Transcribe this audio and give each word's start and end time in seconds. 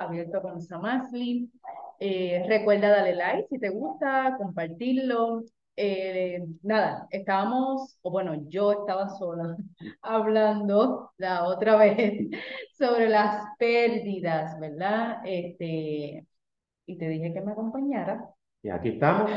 abierto 0.00 0.42
con 0.42 0.60
Samasli. 0.60 1.50
Eh, 1.98 2.44
recuerda 2.48 2.88
darle 2.90 3.14
like 3.14 3.46
si 3.48 3.58
te 3.58 3.68
gusta, 3.70 4.34
compartirlo. 4.38 5.42
Eh, 5.76 6.44
nada, 6.62 7.06
estábamos, 7.10 7.98
o 8.02 8.10
bueno, 8.10 8.34
yo 8.48 8.72
estaba 8.72 9.08
sola 9.08 9.56
hablando 10.02 11.12
la 11.16 11.44
otra 11.44 11.76
vez 11.76 12.28
sobre 12.78 13.08
las 13.08 13.44
pérdidas, 13.58 14.58
¿verdad? 14.60 15.22
Este, 15.24 16.26
y 16.86 16.98
te 16.98 17.08
dije 17.08 17.32
que 17.32 17.40
me 17.40 17.52
acompañara. 17.52 18.28
Y 18.62 18.68
aquí 18.68 18.90
estamos. 18.90 19.30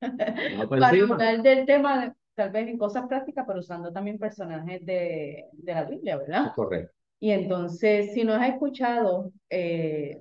para 0.68 0.88
hablar 0.88 1.42
del 1.42 1.66
tema, 1.66 2.14
tal 2.34 2.50
vez 2.50 2.68
en 2.68 2.78
cosas 2.78 3.06
prácticas, 3.06 3.44
pero 3.46 3.60
usando 3.60 3.92
también 3.92 4.18
personajes 4.18 4.84
de, 4.84 5.46
de 5.52 5.74
la 5.74 5.84
Biblia, 5.84 6.16
¿verdad? 6.18 6.52
Correcto. 6.54 6.99
Y 7.20 7.30
entonces, 7.32 8.12
si 8.14 8.24
no 8.24 8.34
has 8.34 8.48
escuchado, 8.50 9.30
eh, 9.50 10.18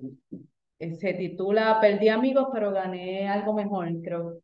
se 1.00 1.14
titula 1.14 1.80
Perdí 1.82 2.10
amigos, 2.10 2.48
pero 2.54 2.72
gané 2.72 3.28
algo 3.28 3.54
mejor, 3.54 3.90
creo 4.04 4.40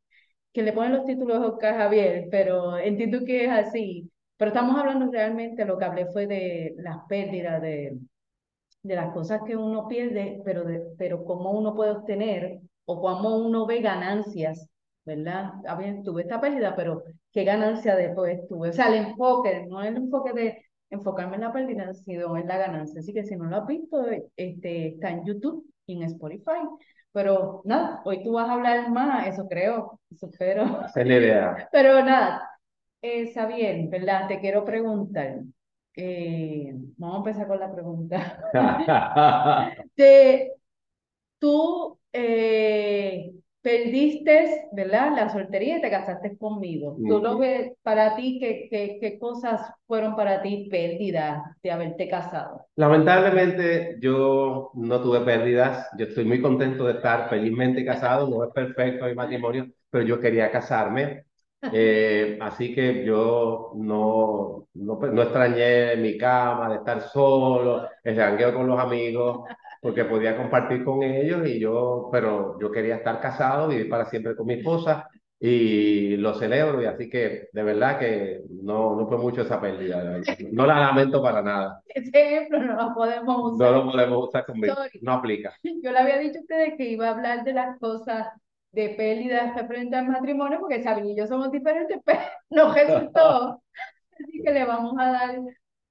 que 0.54 0.63
le 0.63 0.73
ponen 0.73 0.94
los 0.94 1.05
títulos 1.05 1.58
a 1.63 1.73
Javier, 1.76 2.27
pero 2.32 2.77
entiendo 2.77 3.26
que 3.26 3.46
es 3.46 3.52
así. 3.52 4.12
Pero 4.38 4.49
estamos 4.49 4.77
hablando 4.80 5.12
realmente, 5.12 5.66
lo 5.66 5.77
que 5.80 5.86
hablé 5.86 6.08
fue 6.08 6.27
de 6.27 6.76
las 6.80 6.98
pérdidas, 7.10 7.62
de, 7.62 7.98
de 8.84 8.96
las 8.96 9.13
cosas 9.13 9.41
que 9.46 9.55
uno 9.58 9.88
pierde, 9.88 10.41
pero, 10.46 10.63
de, 10.63 10.82
pero 10.98 11.24
cómo 11.26 11.52
uno 11.52 11.76
puede 11.76 11.91
obtener 11.91 12.60
o 12.85 13.02
cómo 13.02 13.38
uno 13.38 13.66
ve 13.66 13.82
ganancias, 13.82 14.70
¿verdad? 15.05 15.52
A 15.68 15.76
ver, 15.76 16.04
tuve 16.04 16.24
esta 16.24 16.40
pérdida, 16.41 16.76
pero 16.76 17.04
¿qué 17.32 17.44
ganancia 17.44 17.96
después 17.96 18.48
tuve? 18.48 18.70
O 18.70 18.74
sea, 18.74 18.88
el 18.90 19.05
enfoque, 19.07 19.66
no 19.68 19.82
el 19.84 19.98
enfoque 19.98 20.34
de 20.34 20.66
enfocarme 20.96 21.35
en 21.35 21.41
la 21.41 21.54
pérdida, 21.54 21.93
sino 21.93 22.38
en 22.38 22.48
la 22.48 22.57
ganancia. 22.57 22.99
Así 22.99 23.13
que 23.13 23.24
si 23.24 23.35
no 23.35 23.46
lo 23.46 23.57
has 23.57 23.68
visto, 23.68 24.05
este, 24.35 24.88
está 24.88 25.12
en 25.12 25.26
YouTube 25.26 25.65
y 25.85 25.96
en 25.96 26.04
Spotify. 26.04 26.62
Pero 27.12 27.62
nada, 27.63 28.01
hoy 28.04 28.24
tú 28.24 28.34
vas 28.34 28.49
a 28.49 28.54
hablar 28.54 28.91
más, 28.91 29.27
eso 29.27 29.48
creo, 29.48 29.99
eso 30.12 30.27
espero. 30.27 30.82
es 30.85 31.07
la 31.07 31.16
idea. 31.16 31.70
Pero 31.71 32.04
nada, 32.04 32.49
eh, 33.01 33.32
Xavier, 33.34 33.88
¿verdad? 33.88 34.27
Te 34.27 34.40
quiero 34.40 34.66
preguntar. 34.66 35.40
Eh, 35.96 36.73
vamos 36.98 37.16
a 37.16 37.18
empezar 37.20 37.48
con 37.48 37.60
la 37.60 37.71
pregunta. 37.71 38.41
de, 39.96 40.51
tú, 41.40 41.98
eh, 42.12 43.32
perdiste, 43.66 44.68
¿verdad? 44.74 45.16
La 45.16 45.27
soltería 45.27 45.80
y 45.80 45.82
te 45.82 45.90
casaste 45.90 46.38
conmigo. 46.38 46.98
¿Tú 46.98 47.18
lo 47.18 47.40
ves 47.40 47.72
para 47.82 48.16
ti, 48.16 48.38
qué, 48.40 48.68
qué, 48.70 48.99
qué 49.02 49.18
cosas 49.18 49.60
fueron 49.88 50.16
para 50.16 50.44
ti 50.44 50.68
pérdidas 50.70 51.41
de 51.63 51.72
haberte 51.72 52.07
casado? 52.07 52.68
Lamentablemente 52.76 53.98
yo 53.99 54.70
no 54.76 55.02
tuve 55.02 55.22
pérdidas. 55.22 55.90
Yo 55.98 56.05
estoy 56.05 56.26
muy 56.26 56.44
contento 56.44 56.85
de 56.85 56.94
estar 56.94 57.27
felizmente 57.27 57.84
casado. 57.84 58.30
No 58.30 58.44
es 58.44 58.52
perfecto 58.54 59.05
mi 59.05 59.16
matrimonio, 59.16 59.66
pero 59.90 60.05
yo 60.05 60.20
quería 60.20 60.52
casarme. 60.52 61.26
Eh, 61.74 62.38
así 62.40 62.72
que 62.72 63.04
yo 63.04 63.72
no, 63.77 64.68
no, 64.75 65.00
no 65.00 65.22
extrañé 65.24 65.96
mi 65.96 66.19
cama, 66.19 66.69
de 66.69 66.75
estar 66.75 67.02
solo, 67.02 67.90
el 68.03 68.16
jangueo 68.16 68.53
con 68.53 68.68
los 68.68 68.79
amigos 68.79 69.50
porque 69.81 70.06
podía 70.06 70.38
compartir 70.38 70.84
con 70.84 71.03
ellos 71.03 71.47
y 71.47 71.59
yo, 71.59 72.09
pero 72.12 72.59
yo 72.59 72.72
quería 72.72 72.97
estar 72.97 73.19
casado, 73.19 73.68
vivir 73.68 73.90
para 73.90 74.06
siempre 74.06 74.35
con 74.35 74.47
mi 74.47 74.56
esposa 74.56 75.07
y 75.40 76.16
lo 76.17 76.34
celebro 76.34 76.81
y 76.81 76.85
así 76.85 77.09
que 77.09 77.50
de 77.51 77.63
verdad 77.63 78.00
que 78.00 78.41
no, 78.50 78.95
no 78.95 79.07
fue 79.07 79.17
mucho 79.17 79.41
esa 79.41 79.59
pérdida, 79.59 80.19
no 80.51 80.66
la 80.66 80.79
lamento 80.79 81.22
para 81.22 81.41
nada. 81.41 81.81
Ese 81.88 82.09
ejemplo 82.13 82.59
no 82.59 82.75
lo 82.75 82.94
podemos 82.95 83.53
usar. 83.53 83.72
No 83.72 83.83
lo 83.83 83.91
podemos 83.91 84.27
usar 84.27 84.45
conmigo, 84.45 84.75
no 85.01 85.13
aplica. 85.13 85.53
Yo 85.63 85.91
le 85.91 86.00
había 86.00 86.19
dicho 86.19 86.39
a 86.39 86.41
ustedes 86.41 86.73
que 86.77 86.89
iba 86.89 87.07
a 87.07 87.11
hablar 87.11 87.44
de 87.44 87.53
las 87.53 87.77
cosas 87.79 88.27
de 88.71 88.89
pérdidas 88.89 89.53
frente 89.67 89.95
al 89.95 90.07
matrimonio 90.07 90.59
porque 90.59 90.83
Sabine 90.83 91.11
y 91.11 91.16
yo 91.16 91.27
somos 91.27 91.51
diferentes, 91.51 92.00
pero 92.05 92.19
no 92.50 92.73
resultó. 92.73 93.61
Así 94.11 94.41
que 94.44 94.51
le 94.51 94.66
vamos 94.66 94.95
a 94.97 95.11
dar 95.11 95.39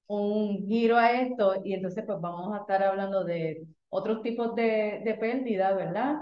un 0.07 0.67
giro 0.67 0.97
a 0.97 1.13
esto 1.13 1.63
y 1.65 1.75
entonces 1.75 2.05
pues 2.07 2.21
vamos 2.21 2.55
a 2.55 2.61
estar 2.61 2.83
hablando 2.83 3.25
de 3.25 3.67
otros 3.89 4.23
tipos 4.23 4.55
de, 4.55 5.03
de 5.05 5.15
pérdida, 5.15 5.75
¿verdad? 5.75 6.17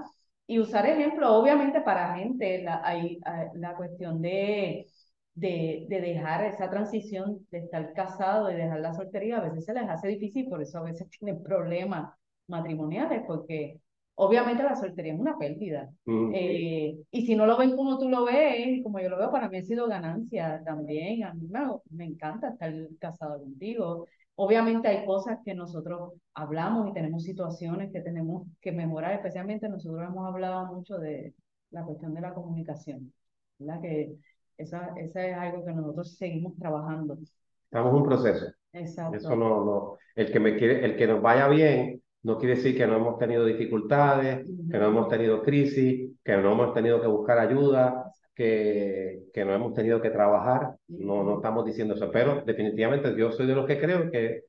Y 0.47 0.59
usar 0.59 0.87
ejemplos, 0.87 1.31
obviamente 1.31 1.81
para 1.81 2.15
gente, 2.17 2.63
la, 2.63 2.83
hay, 2.85 3.19
la 3.55 3.75
cuestión 3.77 4.21
de, 4.21 4.87
de, 5.35 5.87
de, 5.89 6.01
dejar 6.01 6.45
esa 6.45 6.69
transición 6.71 7.47
de 7.51 7.59
estar 7.59 7.93
casado 7.95 8.51
y 8.51 8.55
dejar 8.55 8.81
la 8.81 8.95
soltería, 8.95 9.39
a 9.39 9.49
veces 9.49 9.65
se 9.65 9.75
les 9.75 9.89
hace 9.89 10.09
difícil, 10.09 10.49
por 10.49 10.61
eso 10.63 10.79
a 10.79 10.83
veces 10.83 11.09
tienen 11.19 11.43
problemas 11.43 12.15
matrimoniales, 12.49 13.23
porque 13.27 13.81
obviamente 14.15 14.63
la 14.63 14.77
soltería 14.77 15.15
es 15.15 15.21
una 15.21 15.39
pérdida. 15.39 15.91
Eh, 16.07 16.97
y 17.11 17.27
si 17.27 17.35
no 17.35 17.47
lo 17.47 17.57
ven 17.57 17.77
como 17.77 17.99
tú 17.99 18.09
lo 18.09 18.25
ves, 18.25 18.83
como 18.83 19.01
yo 19.01 19.09
lo 19.09 19.19
veo, 19.19 19.31
para 19.31 19.49
mí 19.49 19.59
ha 19.59 19.63
sido 19.63 19.89
ganancia 19.89 20.63
también. 20.65 21.25
A 21.25 21.35
mí 21.35 21.47
me, 21.49 21.61
me 21.91 22.05
encanta 22.05 22.51
estar 22.51 22.73
casado 22.99 23.41
contigo. 23.41 24.07
Obviamente 24.35 24.89
hay 24.89 25.05
cosas 25.05 25.39
que 25.45 25.55
nosotros 25.55 26.15
hablamos 26.35 26.89
y 26.89 26.95
tenemos 26.95 27.23
situaciones 27.25 27.93
que 27.93 28.01
tenemos 28.01 28.47
que 28.61 28.73
mejorar, 28.73 29.13
especialmente 29.13 29.69
nosotros 29.69 30.03
hemos 30.09 30.27
hablado 30.27 30.75
mucho 30.75 30.99
de 30.99 31.35
la 31.71 31.85
cuestión 31.85 32.15
de 32.15 32.21
la 32.23 32.33
comunicación, 32.33 33.13
¿verdad? 33.59 33.81
Que 33.83 34.13
esa, 34.57 34.95
esa 34.97 35.27
es 35.27 35.37
algo 35.37 35.65
que 35.65 35.73
nosotros 35.73 36.17
seguimos 36.17 36.57
trabajando. 36.57 37.19
Estamos 37.65 37.91
en 37.91 37.97
un 37.97 38.05
proceso. 38.05 38.47
Exacto. 38.73 39.17
Eso 39.17 39.37
no, 39.37 39.65
no, 39.65 39.99
el 40.15 40.33
que 40.33 40.41
me 40.41 40.57
quiere, 40.57 40.85
el 40.85 40.97
que 40.97 41.07
nos 41.07 41.21
vaya 41.21 41.49
bien 41.49 42.02
no 42.23 42.39
quiere 42.39 42.57
decir 42.57 42.77
que 42.77 42.87
no 42.87 42.97
hemos 42.97 43.19
tenido 43.19 43.45
dificultades, 43.45 44.47
que 44.71 44.79
no 44.79 44.87
hemos 44.87 45.09
tenido 45.09 45.43
crisis, 45.43 46.11
que 46.23 46.37
no 46.37 46.53
hemos 46.53 46.73
tenido 46.73 47.01
que 47.01 47.09
buscar 47.09 47.39
ayuda, 47.39 48.13
que, 48.35 49.25
que 49.33 49.45
no 49.45 49.55
hemos 49.55 49.75
tenido 49.75 50.01
que 50.01 50.11
trabajar, 50.11 50.77
no, 50.89 51.25
no 51.25 51.37
estamos 51.37 51.65
diciendo 51.67 51.95
eso, 51.95 52.11
pero 52.11 52.43
definitivamente 52.45 53.15
yo 53.17 53.33
soy 53.33 53.47
de 53.47 53.55
los 53.55 53.67
que 53.67 53.79
creo 53.79 54.11
que 54.11 54.45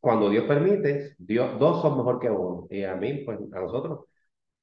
cuando 0.00 0.30
Dios 0.30 0.44
permite, 0.44 1.14
Dios, 1.18 1.58
dos 1.58 1.82
son 1.82 1.96
mejor 1.96 2.20
que 2.20 2.30
uno, 2.30 2.66
y 2.70 2.84
a 2.84 2.94
mí, 2.94 3.22
pues 3.24 3.38
a 3.52 3.60
nosotros, 3.60 4.06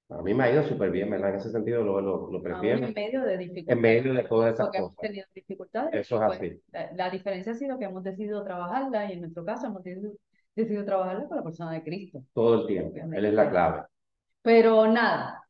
a 0.09 0.21
mí 0.21 0.33
me 0.33 0.43
ha 0.43 0.51
ido 0.51 0.63
súper 0.63 0.91
bien, 0.91 1.09
¿verdad? 1.09 1.29
En 1.29 1.35
ese 1.37 1.51
sentido 1.51 1.83
lo, 1.83 2.01
lo, 2.01 2.29
lo 2.29 2.41
prefiero. 2.43 2.85
en 2.85 2.93
medio 2.93 3.21
de 3.23 3.37
dificultades. 3.37 3.77
En 3.77 3.81
medio 3.81 4.13
de 4.13 4.23
todas 4.23 4.53
esas 4.53 4.67
cosas. 4.67 4.79
hemos 4.79 4.95
tenido 4.97 5.25
dificultades. 5.33 5.93
Eso 5.93 6.15
es 6.15 6.27
pues, 6.27 6.37
así. 6.37 6.61
La, 6.71 6.91
la, 6.93 7.09
diferencia 7.09 7.53
ha 7.53 7.55
sido 7.55 7.79
que 7.79 7.85
hemos 7.85 8.03
decidido 8.03 8.43
trabajarla 8.43 9.09
y 9.09 9.13
en 9.13 9.21
nuestro 9.21 9.45
caso 9.45 9.67
hemos 9.67 9.83
decidido, 9.83 10.13
decidido 10.55 10.85
trabajarla 10.85 11.27
con 11.27 11.37
la 11.37 11.43
persona 11.43 11.71
de 11.73 11.83
Cristo. 11.83 12.23
Todo 12.33 12.61
el 12.61 12.67
tiempo. 12.67 12.97
Él 13.13 13.25
es 13.25 13.33
la 13.33 13.49
clave. 13.49 13.83
Pero 14.41 14.87
nada, 14.87 15.41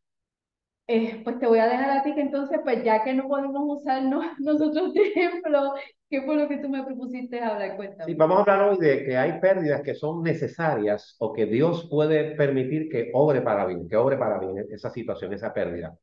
eh, 0.93 1.21
pues 1.23 1.39
te 1.39 1.47
voy 1.47 1.59
a 1.59 1.67
dejar 1.67 1.89
a 1.89 2.03
ti 2.03 2.13
que 2.13 2.21
entonces, 2.21 2.59
pues 2.63 2.83
ya 2.83 3.03
que 3.03 3.13
no 3.13 3.27
podemos 3.27 3.79
usar 3.79 4.03
nosotros 4.39 4.93
de 4.93 5.01
ejemplo, 5.01 5.73
¿qué 6.09 6.21
fue 6.23 6.35
lo 6.35 6.47
que 6.47 6.57
tú 6.57 6.69
me 6.69 6.83
propusiste 6.83 7.39
hablar? 7.39 7.77
Cuéntame. 7.77 8.11
Sí, 8.11 8.13
vamos 8.13 8.37
a 8.37 8.41
hablar 8.41 8.69
hoy 8.69 8.77
de 8.77 9.05
que 9.05 9.17
hay 9.17 9.39
pérdidas 9.39 9.81
que 9.81 9.95
son 9.95 10.21
necesarias 10.21 11.15
o 11.19 11.31
que 11.31 11.45
Dios 11.45 11.87
puede 11.89 12.35
permitir 12.35 12.89
que 12.89 13.09
obre 13.13 13.41
para 13.41 13.65
bien, 13.65 13.87
que 13.87 13.95
obre 13.95 14.17
para 14.17 14.39
bien 14.39 14.65
esa 14.69 14.89
situación, 14.89 15.33
esa 15.33 15.53
pérdida. 15.53 15.95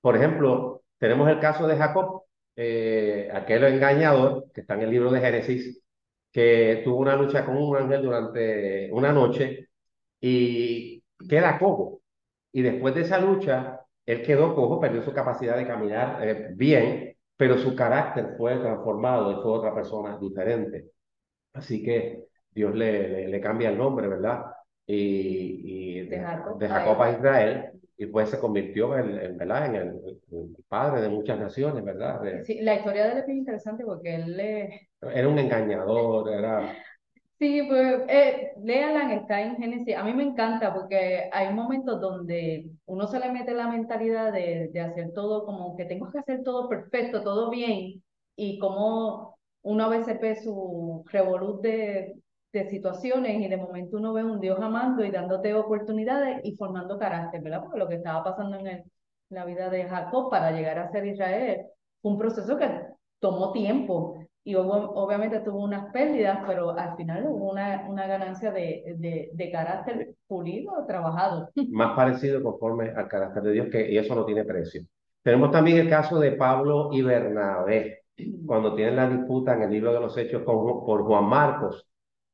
Por 0.00 0.16
ejemplo, 0.16 0.82
tenemos 0.98 1.28
el 1.30 1.40
caso 1.40 1.66
de 1.66 1.76
Jacob, 1.76 2.22
eh, 2.56 3.30
aquel 3.32 3.64
engañador 3.64 4.50
que 4.52 4.60
está 4.60 4.74
en 4.74 4.82
el 4.82 4.90
libro 4.90 5.10
de 5.10 5.20
Génesis, 5.20 5.82
que 6.36 6.82
tuvo 6.84 6.98
una 6.98 7.16
lucha 7.16 7.46
con 7.46 7.56
un 7.56 7.74
ángel 7.78 8.02
durante 8.02 8.92
una 8.92 9.10
noche 9.10 9.70
y 10.20 11.02
queda 11.26 11.58
cojo. 11.58 12.02
Y 12.52 12.60
después 12.60 12.94
de 12.94 13.00
esa 13.00 13.18
lucha, 13.18 13.80
él 14.04 14.20
quedó 14.20 14.54
cojo, 14.54 14.78
perdió 14.78 15.00
su 15.00 15.14
capacidad 15.14 15.56
de 15.56 15.66
caminar 15.66 16.28
eh, 16.28 16.48
bien, 16.54 17.16
pero 17.38 17.56
su 17.56 17.74
carácter 17.74 18.34
fue 18.36 18.58
transformado 18.58 19.32
y 19.32 19.36
fue 19.36 19.50
otra 19.50 19.74
persona 19.74 20.18
diferente. 20.18 20.90
Así 21.54 21.82
que 21.82 22.24
Dios 22.50 22.74
le, 22.74 23.08
le, 23.08 23.28
le 23.28 23.40
cambia 23.40 23.70
el 23.70 23.78
nombre, 23.78 24.06
¿verdad? 24.06 24.44
Y, 24.86 25.62
y 25.64 26.00
de, 26.06 26.18
de, 26.58 26.68
Jacob 26.68 27.00
a 27.00 27.12
Israel, 27.12 27.70
y 27.96 28.06
pues 28.06 28.28
se 28.28 28.38
convirtió 28.38 28.94
en, 28.98 29.18
en 29.18 29.38
¿verdad? 29.38 29.66
En 29.66 29.74
el, 29.74 30.20
el, 30.32 30.56
padre 30.68 31.00
de 31.00 31.08
muchas 31.08 31.38
naciones, 31.38 31.82
¿verdad? 31.82 32.20
De, 32.20 32.44
sí, 32.44 32.60
la 32.60 32.74
historia 32.74 33.04
de 33.04 33.12
él 33.12 33.18
es 33.18 33.26
bien 33.26 33.38
interesante 33.38 33.86
porque 33.86 34.16
él 34.16 34.36
le... 34.36 34.90
Era 35.12 35.28
un 35.28 35.38
engañador, 35.38 36.28
era... 36.32 36.72
Sí, 37.38 37.62
pues 37.68 38.02
eh, 38.08 38.52
léala, 38.62 39.12
está 39.12 39.42
en 39.42 39.56
Génesis. 39.56 39.94
A 39.94 40.04
mí 40.04 40.14
me 40.14 40.22
encanta 40.22 40.72
porque 40.72 41.28
hay 41.30 41.52
momentos 41.52 42.00
donde 42.00 42.70
uno 42.86 43.06
se 43.06 43.20
le 43.20 43.30
mete 43.30 43.52
la 43.52 43.68
mentalidad 43.68 44.32
de, 44.32 44.70
de 44.72 44.80
hacer 44.80 45.12
todo 45.12 45.44
como 45.44 45.76
que 45.76 45.84
tengo 45.84 46.10
que 46.10 46.18
hacer 46.18 46.42
todo 46.42 46.68
perfecto, 46.68 47.22
todo 47.22 47.50
bien, 47.50 48.02
y 48.36 48.58
como 48.58 49.36
uno 49.62 49.84
a 49.84 49.88
veces 49.88 50.20
ve 50.20 50.36
su 50.36 51.04
revolut 51.10 51.60
de, 51.60 52.16
de 52.52 52.70
situaciones 52.70 53.40
y 53.40 53.48
de 53.48 53.56
momento 53.56 53.96
uno 53.96 54.12
ve 54.12 54.24
un 54.24 54.40
Dios 54.40 54.58
amando 54.60 55.04
y 55.04 55.10
dándote 55.10 55.52
oportunidades 55.54 56.40
y 56.44 56.56
formando 56.56 56.98
carácter, 56.98 57.42
¿verdad? 57.42 57.62
Porque 57.62 57.78
lo 57.78 57.88
que 57.88 57.96
estaba 57.96 58.24
pasando 58.24 58.56
en, 58.58 58.66
el, 58.66 58.84
la 59.28 59.44
vida 59.44 59.68
de 59.68 59.84
Jacob 59.84 60.30
para 60.30 60.52
llegar 60.52 60.78
a 60.78 60.90
ser 60.90 61.06
Israel 61.06 61.66
fue 62.00 62.12
un 62.12 62.18
proceso 62.18 62.56
que 62.56 62.68
tomó 63.18 63.52
tiempo 63.52 64.25
y 64.46 64.54
obviamente 64.54 65.40
tuvo 65.40 65.64
unas 65.64 65.90
pérdidas, 65.92 66.38
pero 66.46 66.70
al 66.70 66.96
final 66.96 67.24
hubo 67.26 67.50
una, 67.50 67.84
una 67.88 68.06
ganancia 68.06 68.52
de, 68.52 68.94
de, 68.96 69.28
de 69.32 69.50
carácter 69.50 70.14
pulido, 70.28 70.72
trabajado. 70.86 71.48
Más 71.72 71.96
parecido 71.96 72.40
conforme 72.40 72.90
al 72.90 73.08
carácter 73.08 73.42
de 73.42 73.52
Dios, 73.52 73.66
que 73.72 73.90
y 73.90 73.98
eso 73.98 74.14
no 74.14 74.24
tiene 74.24 74.44
precio. 74.44 74.82
Tenemos 75.24 75.50
también 75.50 75.78
el 75.78 75.90
caso 75.90 76.20
de 76.20 76.30
Pablo 76.32 76.90
y 76.92 77.02
Bernabé, 77.02 78.02
cuando 78.46 78.76
tienen 78.76 78.94
la 78.94 79.08
disputa 79.08 79.54
en 79.54 79.62
el 79.62 79.70
libro 79.70 79.92
de 79.92 79.98
los 79.98 80.16
Hechos 80.16 80.42
por 80.44 81.02
Juan 81.02 81.24
Marcos. 81.24 81.84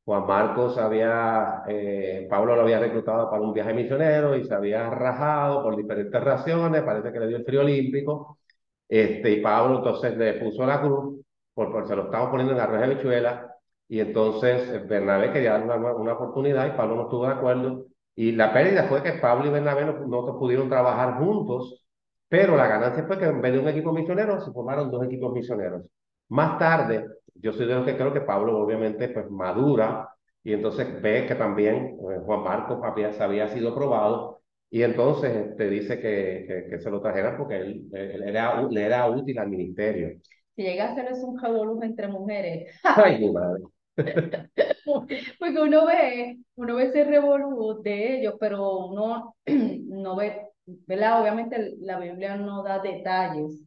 Juan 0.04 0.26
Marcos 0.26 0.76
había, 0.76 1.62
eh, 1.66 2.26
Pablo 2.28 2.56
lo 2.56 2.62
había 2.62 2.78
reclutado 2.78 3.30
para 3.30 3.40
un 3.40 3.54
viaje 3.54 3.72
misionero 3.72 4.36
y 4.36 4.44
se 4.44 4.52
había 4.52 4.90
rajado 4.90 5.62
por 5.62 5.76
diferentes 5.76 6.22
razones, 6.22 6.82
parece 6.82 7.10
que 7.10 7.20
le 7.20 7.28
dio 7.28 7.38
el 7.38 7.44
frío 7.46 7.60
olímpico, 7.62 8.38
este, 8.86 9.30
y 9.30 9.40
Pablo 9.40 9.78
entonces 9.78 10.14
le 10.18 10.34
puso 10.34 10.66
la 10.66 10.80
cruz 10.82 11.21
por, 11.54 11.86
se 11.86 11.96
lo 11.96 12.04
estamos 12.04 12.30
poniendo 12.30 12.54
en 12.54 12.60
arroz 12.60 12.80
de 12.80 12.94
bichuela, 12.94 13.52
y 13.88 14.00
entonces 14.00 14.68
eh, 14.70 14.78
Bernabé 14.78 15.32
quería 15.32 15.52
dar 15.52 15.64
una, 15.64 15.76
una, 15.94 16.14
oportunidad 16.14 16.66
y 16.66 16.76
Pablo 16.76 16.96
no 16.96 17.02
estuvo 17.02 17.26
de 17.26 17.32
acuerdo. 17.34 17.86
Y 18.14 18.32
la 18.32 18.52
pérdida 18.52 18.84
fue 18.84 19.02
que 19.02 19.12
Pablo 19.14 19.46
y 19.46 19.50
Bernabé 19.50 19.84
no, 19.84 20.06
no 20.06 20.38
pudieron 20.38 20.68
trabajar 20.68 21.18
juntos, 21.18 21.86
pero 22.28 22.56
la 22.56 22.66
ganancia 22.66 23.04
fue 23.04 23.18
que 23.18 23.26
en 23.26 23.40
vez 23.42 23.52
de 23.52 23.58
un 23.58 23.68
equipo 23.68 23.92
misionero 23.92 24.40
se 24.40 24.52
formaron 24.52 24.90
dos 24.90 25.04
equipos 25.04 25.32
misioneros. 25.32 25.82
Más 26.28 26.58
tarde, 26.58 27.06
yo 27.34 27.52
soy 27.52 27.66
de 27.66 27.74
los 27.74 27.84
que 27.84 27.96
creo 27.96 28.12
que 28.12 28.22
Pablo 28.22 28.58
obviamente 28.58 29.08
pues 29.08 29.30
madura 29.30 30.08
y 30.42 30.54
entonces 30.54 31.00
ve 31.02 31.26
que 31.26 31.34
también 31.34 31.98
eh, 32.10 32.18
Juan 32.24 32.42
Marcos 32.42 32.80
había, 32.82 33.10
había 33.20 33.48
sido 33.48 33.74
probado 33.74 34.40
y 34.70 34.82
entonces 34.82 35.54
te 35.56 35.68
dice 35.68 36.00
que, 36.00 36.66
que, 36.70 36.78
se 36.80 36.90
lo 36.90 37.02
trajeran 37.02 37.36
porque 37.36 37.56
él, 37.58 37.88
él 37.92 38.22
era, 38.22 38.62
le 38.62 38.82
era 38.82 39.08
útil 39.10 39.38
al 39.38 39.50
ministerio 39.50 40.18
si 40.54 40.62
llega 40.62 40.84
a 40.84 40.92
hacerles 40.92 41.22
un 41.22 41.38
revolú 41.38 41.82
entre 41.82 42.08
mujeres. 42.08 42.74
Ay, 42.84 43.18
mi 43.18 43.32
madre. 43.32 43.62
Porque 45.38 45.60
uno 45.60 45.86
ve, 45.86 46.38
uno 46.56 46.76
ve 46.76 46.84
ese 46.84 47.04
revolú 47.04 47.82
de 47.82 48.18
ellos, 48.18 48.34
pero 48.40 48.86
uno 48.86 49.36
no 49.46 50.16
ve, 50.16 50.48
¿verdad? 50.86 51.22
Obviamente 51.22 51.74
la 51.80 51.98
Biblia 51.98 52.36
no 52.36 52.62
da 52.62 52.78
detalles, 52.78 53.62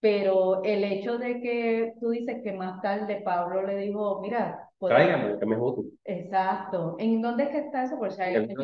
pero 0.00 0.62
el 0.62 0.84
hecho 0.84 1.18
de 1.18 1.40
que 1.40 1.94
tú 2.00 2.10
dices 2.10 2.42
que 2.42 2.52
más 2.52 2.80
tarde 2.82 3.22
Pablo 3.24 3.62
le 3.62 3.76
dijo, 3.78 4.20
mira, 4.20 4.68
tráigame, 4.78 5.38
que 5.38 5.46
me 5.46 5.56
voto. 5.56 5.84
Exacto. 6.04 6.96
¿En 6.98 7.22
dónde 7.22 7.44
es 7.44 7.48
que 7.50 7.58
está 7.58 7.84
eso? 7.84 7.98
Por 7.98 8.12
si 8.12 8.22
alguien, 8.22 8.54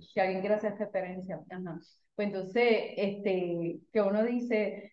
si 0.00 0.20
alguien 0.20 0.40
quiere 0.40 0.54
hacer 0.54 0.76
referencia. 0.78 1.40
Ajá. 1.50 1.78
Pues 2.14 2.28
entonces, 2.28 2.64
este, 2.96 3.78
que 3.92 4.00
uno 4.00 4.24
dice, 4.24 4.92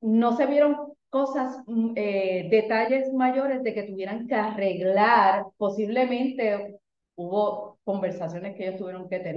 no 0.00 0.36
se 0.36 0.46
vieron 0.46 0.95
cosas, 1.16 1.62
mm, 1.66 1.92
eh, 1.96 2.48
detalles 2.50 3.10
mayores 3.14 3.62
de 3.62 3.72
que 3.72 3.84
tuvieran 3.84 4.26
que 4.26 4.34
arreglar, 4.34 5.46
posiblemente 5.56 6.76
hubo 7.14 7.78
conversaciones 7.84 8.54
que 8.54 8.66
ellos 8.66 8.78
tuvieron 8.78 9.08
que 9.08 9.20
tener. 9.20 9.34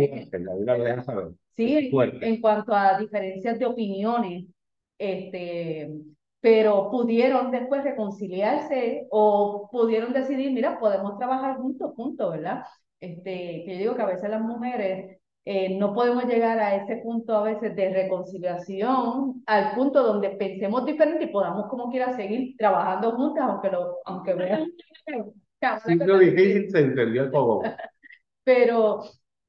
Sí, 1.56 1.90
en, 1.94 2.42
cuanto 2.42 2.74
a 2.76 3.00
diferencias 3.00 3.58
de 3.60 3.66
opiniones, 3.66 4.46
este, 4.98 5.90
pero 6.42 6.92
pudieron 6.92 7.50
después 7.50 7.86
reconciliarse 7.86 9.08
o 9.10 9.70
pudieron 9.72 10.12
decidir, 10.12 10.52
mira, 10.52 10.80
podemos 10.80 11.18
trabajar 11.18 11.58
juntos, 11.58 11.94
juntos, 11.96 12.32
¿verdad? 12.32 12.66
Este, 13.00 13.64
que 13.66 13.72
yo 13.72 13.78
digo 13.78 13.96
que 13.96 14.02
a 14.02 14.08
veces 14.08 14.30
las 14.30 14.42
mujeres 14.42 15.19
eh, 15.52 15.76
no 15.80 15.96
podemos 15.96 16.26
llegar 16.26 16.60
a 16.60 16.76
ese 16.76 16.98
punto 16.98 17.36
a 17.36 17.42
veces 17.42 17.76
de 17.76 17.92
reconciliación, 17.92 19.42
al 19.48 19.74
punto 19.74 20.04
donde 20.04 20.30
pensemos 20.30 20.86
diferente 20.86 21.24
y 21.24 21.32
podamos 21.32 21.66
como 21.70 21.90
quiera 21.90 22.16
seguir 22.16 22.56
trabajando 22.56 23.14
juntas, 23.14 23.46
aunque 23.50 23.72
lo, 23.72 23.98
aunque. 24.06 24.36
Sí, 25.88 25.96
lo 25.96 26.20
difícil 26.20 26.70
se 26.70 26.82
entendió 26.82 27.24
el 27.24 27.32
poco. 27.32 27.64
Pero 28.44 29.02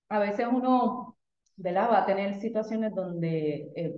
a 0.09 0.19
veces 0.21 0.47
uno, 0.51 1.19
¿verdad? 1.57 1.91
Va 1.93 1.99
a 1.99 2.07
tener 2.07 2.41
situaciones 2.41 2.95
donde 2.95 3.71
eh, 3.77 3.95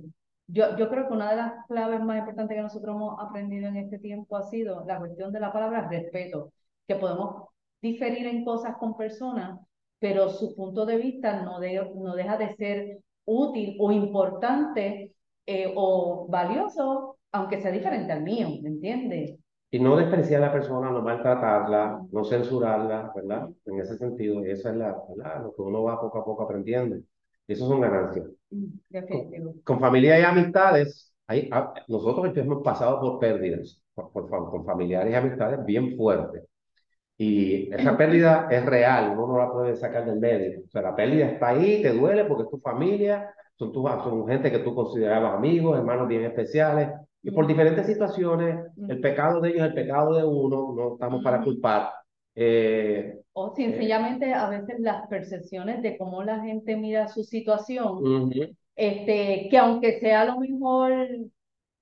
yo, 0.48 0.76
yo 0.76 0.88
creo 0.88 1.06
que 1.06 1.14
una 1.14 1.30
de 1.30 1.36
las 1.36 1.52
claves 1.68 2.00
más 2.00 2.18
importantes 2.18 2.56
que 2.56 2.62
nosotros 2.62 2.96
hemos 2.96 3.14
aprendido 3.20 3.68
en 3.68 3.76
este 3.76 4.00
tiempo 4.00 4.36
ha 4.36 4.42
sido 4.42 4.84
la 4.88 4.98
cuestión 4.98 5.32
de 5.32 5.38
la 5.38 5.52
palabra 5.52 5.88
respeto, 5.88 6.52
que 6.88 6.96
podemos 6.96 7.44
diferir 7.80 8.26
en 8.26 8.44
cosas 8.44 8.76
con 8.78 8.96
personas, 8.96 9.60
pero 10.02 10.28
su 10.30 10.56
punto 10.56 10.84
de 10.84 10.96
vista 10.96 11.44
no, 11.44 11.60
no 11.60 12.14
deja 12.16 12.36
de 12.36 12.56
ser 12.56 12.98
útil 13.24 13.76
o 13.78 13.92
importante 13.92 15.12
eh, 15.46 15.72
o 15.76 16.26
valioso, 16.28 17.18
aunque 17.30 17.60
sea 17.60 17.70
diferente 17.70 18.10
al 18.10 18.24
mío, 18.24 18.48
¿me 18.60 18.70
entiendes? 18.70 19.38
Y 19.70 19.78
no 19.78 19.96
despreciar 19.96 20.42
a 20.42 20.46
la 20.46 20.52
persona, 20.52 20.90
no 20.90 21.02
maltratarla, 21.02 22.02
no 22.10 22.24
censurarla, 22.24 23.12
¿verdad? 23.14 23.48
En 23.64 23.78
ese 23.78 23.96
sentido, 23.96 24.44
eso 24.44 24.70
es 24.70 24.74
la, 24.74 25.00
¿verdad? 25.08 25.44
lo 25.44 25.54
que 25.54 25.62
uno 25.62 25.84
va 25.84 26.00
poco 26.00 26.18
a 26.18 26.24
poco 26.24 26.42
aprendiendo. 26.42 26.96
Eso 27.46 27.68
son 27.68 27.80
ganancias. 27.80 28.26
Mm, 28.50 29.60
con, 29.62 29.78
familia 29.78 30.18
y 30.18 30.24
amistades, 30.24 31.14
hay, 31.28 31.48
nosotros 31.86 32.36
hemos 32.36 32.60
pasado 32.64 33.00
por 33.00 33.20
pérdidas, 33.20 33.80
con 33.94 34.66
familiares 34.66 35.12
y 35.12 35.14
amistades 35.14 35.64
bien 35.64 35.96
fuertes. 35.96 36.42
Y 37.24 37.72
esa 37.72 37.96
pérdida 37.96 38.48
es 38.50 38.66
real, 38.66 39.12
uno 39.12 39.28
no 39.28 39.38
la 39.38 39.52
puede 39.52 39.76
sacar 39.76 40.04
del 40.04 40.18
medio. 40.18 40.62
O 40.66 40.68
sea, 40.68 40.82
la 40.82 40.96
pérdida 40.96 41.26
está 41.26 41.50
ahí, 41.50 41.80
te 41.80 41.92
duele 41.92 42.24
porque 42.24 42.42
es 42.42 42.50
tu 42.50 42.58
familia, 42.58 43.32
son, 43.54 43.70
tu, 43.70 43.86
son 43.86 44.26
gente 44.26 44.50
que 44.50 44.58
tú 44.58 44.74
considerabas 44.74 45.34
amigos, 45.34 45.78
hermanos 45.78 46.08
bien 46.08 46.24
especiales, 46.24 46.88
y 47.22 47.30
por 47.30 47.46
diferentes 47.46 47.86
situaciones, 47.86 48.66
el 48.88 49.00
pecado 49.00 49.40
de 49.40 49.50
ellos 49.50 49.60
es 49.60 49.68
el 49.68 49.74
pecado 49.74 50.16
de 50.16 50.24
uno, 50.24 50.74
no 50.74 50.94
estamos 50.94 51.22
para 51.22 51.44
culpar. 51.44 51.90
Eh, 52.34 53.20
o 53.34 53.54
sencillamente 53.54 54.34
a 54.34 54.48
veces 54.48 54.80
las 54.80 55.06
percepciones 55.06 55.80
de 55.80 55.96
cómo 55.96 56.24
la 56.24 56.40
gente 56.40 56.76
mira 56.76 57.06
su 57.06 57.22
situación, 57.22 58.32
este, 58.74 59.46
que 59.48 59.58
aunque 59.58 60.00
sea 60.00 60.24
lo 60.24 60.40
mejor 60.40 60.92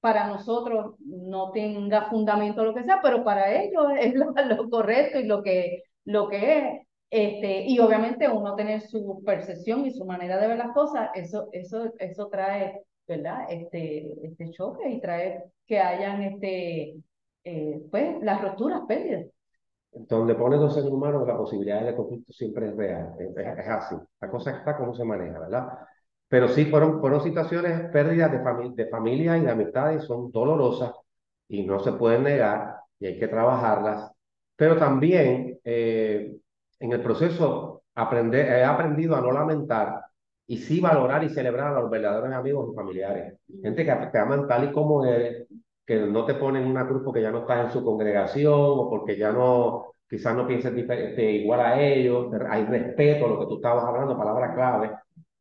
para 0.00 0.26
nosotros 0.26 0.94
no 1.00 1.50
tenga 1.52 2.08
fundamento 2.08 2.64
lo 2.64 2.74
que 2.74 2.84
sea, 2.84 3.00
pero 3.02 3.22
para 3.22 3.52
ellos 3.62 3.84
es 4.00 4.14
lo, 4.14 4.70
correcto 4.70 5.18
y 5.20 5.24
lo 5.24 5.42
que, 5.42 5.82
lo 6.04 6.28
que 6.28 6.58
es. 6.58 6.86
Este, 7.12 7.64
y 7.66 7.80
obviamente 7.80 8.28
uno 8.28 8.54
tener 8.54 8.82
su 8.82 9.22
percepción 9.24 9.84
y 9.84 9.90
su 9.90 10.04
manera 10.04 10.38
de 10.38 10.46
ver 10.46 10.58
las 10.58 10.72
cosas, 10.72 11.10
eso, 11.14 11.48
eso, 11.50 11.92
eso 11.98 12.28
trae, 12.28 12.82
¿verdad? 13.08 13.46
Este, 13.48 14.12
este 14.22 14.50
choque 14.52 14.88
y 14.88 15.00
trae 15.00 15.42
que 15.66 15.80
hayan 15.80 16.22
este, 16.22 16.94
eh, 17.42 17.82
pues, 17.90 18.22
las 18.22 18.40
roturas, 18.40 18.82
pérdidas. 18.86 19.26
Donde 19.92 20.36
pone 20.36 20.56
dos 20.56 20.72
seres 20.72 20.88
humanos, 20.88 21.26
la 21.26 21.36
posibilidad 21.36 21.84
de 21.84 21.96
conflicto 21.96 22.32
siempre 22.32 22.68
es 22.68 22.76
real, 22.76 23.12
es, 23.18 23.36
es 23.36 23.68
así. 23.68 23.96
La 24.20 24.30
cosa 24.30 24.56
está 24.56 24.76
como 24.76 24.94
se 24.94 25.02
maneja, 25.02 25.40
¿verdad? 25.40 25.68
Pero 26.30 26.46
sí 26.46 26.66
fueron, 26.66 27.00
fueron 27.00 27.22
situaciones, 27.24 27.90
pérdidas 27.90 28.30
de, 28.30 28.70
de 28.84 28.88
familia 28.88 29.36
y 29.36 29.40
de 29.40 29.50
amistades, 29.50 30.04
son 30.04 30.30
dolorosas 30.30 30.92
y 31.48 31.64
no 31.64 31.80
se 31.80 31.92
pueden 31.94 32.22
negar 32.22 32.76
y 33.00 33.06
hay 33.06 33.18
que 33.18 33.26
trabajarlas. 33.26 34.12
Pero 34.54 34.76
también 34.76 35.58
eh, 35.64 36.36
en 36.78 36.92
el 36.92 37.02
proceso 37.02 37.82
aprender, 37.96 38.46
he 38.46 38.64
aprendido 38.64 39.16
a 39.16 39.20
no 39.20 39.32
lamentar 39.32 40.02
y 40.46 40.58
sí 40.58 40.80
valorar 40.80 41.24
y 41.24 41.30
celebrar 41.30 41.74
a 41.74 41.80
los 41.80 41.90
verdaderos 41.90 42.32
amigos 42.32 42.70
y 42.72 42.76
familiares. 42.76 43.34
Gente 43.60 43.84
que 43.84 43.92
te 44.12 44.18
aman 44.18 44.46
tal 44.46 44.70
y 44.70 44.72
como 44.72 45.04
eres, 45.04 45.48
que 45.84 45.96
no 45.98 46.24
te 46.26 46.34
ponen 46.34 46.64
una 46.64 46.86
cruz 46.86 47.02
porque 47.04 47.22
ya 47.22 47.32
no 47.32 47.40
estás 47.40 47.66
en 47.66 47.72
su 47.72 47.84
congregación 47.84 48.54
o 48.54 48.88
porque 48.88 49.16
ya 49.16 49.32
no, 49.32 49.94
quizás 50.08 50.36
no 50.36 50.46
pienses 50.46 50.72
igual 51.18 51.58
a 51.60 51.82
ellos. 51.82 52.32
Hay 52.48 52.66
respeto, 52.66 53.26
lo 53.26 53.40
que 53.40 53.46
tú 53.46 53.56
estabas 53.56 53.84
hablando, 53.84 54.16
palabra 54.16 54.54
clave 54.54 54.90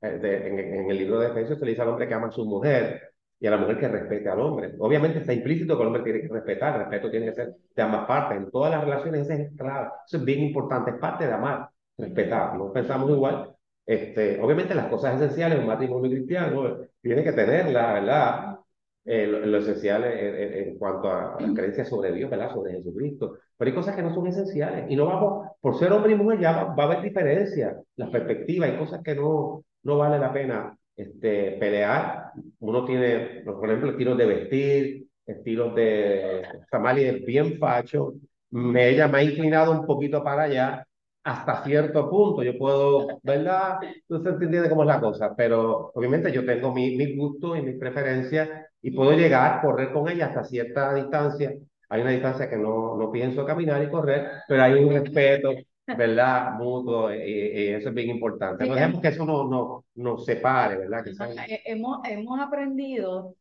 eh, 0.02 0.78
en, 0.80 0.90
el 0.90 0.98
libro 0.98 1.20
de 1.20 1.28
Efesios 1.28 1.60
se 1.60 1.66
le 1.66 1.72
dice 1.72 1.82
al 1.82 1.90
hombre 1.90 2.08
que 2.08 2.14
ama 2.14 2.28
a 2.28 2.32
su 2.32 2.46
mujer 2.46 3.02
y 3.40 3.48
a 3.48 3.52
la 3.52 3.58
mujer 3.58 3.80
que 3.80 3.88
respete 3.88 4.30
al 4.30 4.40
hombre. 4.40 4.74
Obviamente 4.80 5.20
está 5.20 5.34
implícito 5.34 5.76
que 5.76 5.82
el 5.82 5.88
hombre 5.88 6.04
tiene 6.04 6.22
que 6.22 6.28
respetar, 6.28 6.76
el 6.76 6.80
respeto 6.82 7.10
tiene 7.12 7.28
que 7.28 7.34
ser 7.34 7.56
de 7.76 7.82
ambas 7.82 8.06
partes. 8.06 8.38
En 8.38 8.52
todas 8.52 8.72
las 8.72 8.84
relaciones 8.84 9.30
es 9.30 9.52
clave, 9.58 9.90
eso 10.06 10.18
es 10.18 10.26
bien 10.26 10.40
importante, 10.40 10.92
es 10.92 10.98
parte 10.98 11.28
de 11.28 11.34
amar, 11.34 11.70
respetar. 11.98 12.56
No 12.58 12.72
pensamos 12.72 13.10
igual. 13.10 13.54
Este, 13.86 14.40
obviamente 14.42 14.76
las 14.76 14.88
cosas 14.88 15.16
esenciales, 15.22 15.60
un 15.60 15.68
matrimonio 15.68 16.12
cristiano 16.12 16.78
tiene 17.02 17.24
que 17.24 17.32
tenerla, 17.34 17.94
¿verdad? 17.94 18.60
Eh, 19.06 19.26
lo, 19.26 19.58
esencial 19.58 20.04
en 20.06 20.78
cuanto 20.78 21.10
a, 21.10 21.38
la 21.40 21.54
creencia 21.54 21.86
sobre 21.86 22.12
Dios, 22.12 22.30
¿verdad? 22.30 22.54
Sobre 22.54 22.74
Jesucristo. 22.74 23.38
Pero 23.58 23.70
hay 23.70 23.76
cosas 23.76 23.96
que 23.96 24.04
no 24.04 24.14
son 24.14 24.28
esenciales. 24.28 24.86
Y 24.90 24.96
no 24.96 25.06
vamos, 25.08 25.48
por 25.60 25.78
ser 25.80 25.92
hombre 25.92 26.12
y 26.14 26.16
mujer 26.16 26.40
ya 26.40 26.52
va, 26.52 26.76
va 26.76 26.84
a 26.84 26.86
haber 26.88 27.02
diferencias, 27.02 27.76
las 27.96 28.10
perspectivas, 28.12 28.70
hay 28.70 28.78
cosas 28.78 29.02
que 29.04 29.16
no, 29.16 29.64
no 29.90 29.98
vale 29.98 30.20
la 30.20 30.32
pena 30.32 30.78
este, 30.96 31.52
pelear. 31.60 32.32
Uno 32.60 32.86
tiene, 32.86 33.42
por 33.46 33.68
ejemplo, 33.68 33.92
estilos 33.92 34.18
de 34.18 34.26
vestir, 34.26 35.08
estilos 35.26 35.76
de 35.76 36.44
Tamali 36.72 37.26
bien 37.26 37.58
facho. 37.60 38.14
Me, 38.52 38.90
ella 38.90 39.08
me 39.08 39.20
ha 39.20 39.24
inclinado 39.24 39.72
un 39.72 39.86
poquito 39.86 40.24
para 40.24 40.44
allá 40.44 40.86
hasta 41.24 41.64
cierto 41.64 42.10
punto. 42.10 42.44
Yo 42.44 42.58
puedo, 42.58 43.20
¿verdad? 43.24 43.80
Usted 44.08 44.42
entiende 44.42 44.70
cómo 44.70 44.84
es 44.84 44.88
la 44.88 45.00
cosa, 45.00 45.36
pero 45.36 45.92
obviamente 45.94 46.32
yo 46.32 46.46
tengo 46.46 46.74
mis 46.74 46.98
mi 46.98 47.16
gustos 47.16 47.58
y 47.58 47.62
mis 47.62 47.78
preferencias 47.78 48.50
y 48.82 48.92
puedo 48.92 49.12
llegar, 49.14 49.62
correr 49.62 49.92
con 49.92 50.08
ella 50.10 50.28
hasta 50.28 50.44
cierta 50.44 50.94
distancia. 50.94 51.54
hay 51.90 52.02
una 52.02 52.12
distancia 52.12 52.50
que 52.50 52.58
no, 52.58 52.96
no 52.98 53.12
pienso 53.12 53.46
caminar 53.46 53.84
y 53.84 53.90
correr, 53.90 54.28
pero 54.48 54.64
hay 54.64 54.74
un 54.84 54.94
respeto, 54.94 55.52
¿verdad? 55.98 56.54
Mutuo, 56.54 57.14
y, 57.14 57.70
eso 57.70 57.90
es 57.90 57.96
bien 57.96 58.10
importante. 58.10 58.66
no 58.66 58.76
dejemos 58.76 59.02
que 59.02 59.08
eso 59.10 59.26
no, 59.26 59.46
no, 59.46 59.86
nos 59.96 60.26
separe, 60.26 60.78
¿verdad? 60.78 61.04
Que 61.04 61.12
eh, 61.54 61.62
hemos, 61.66 62.00
hemos 62.08 62.40
aprendido, 62.40 63.36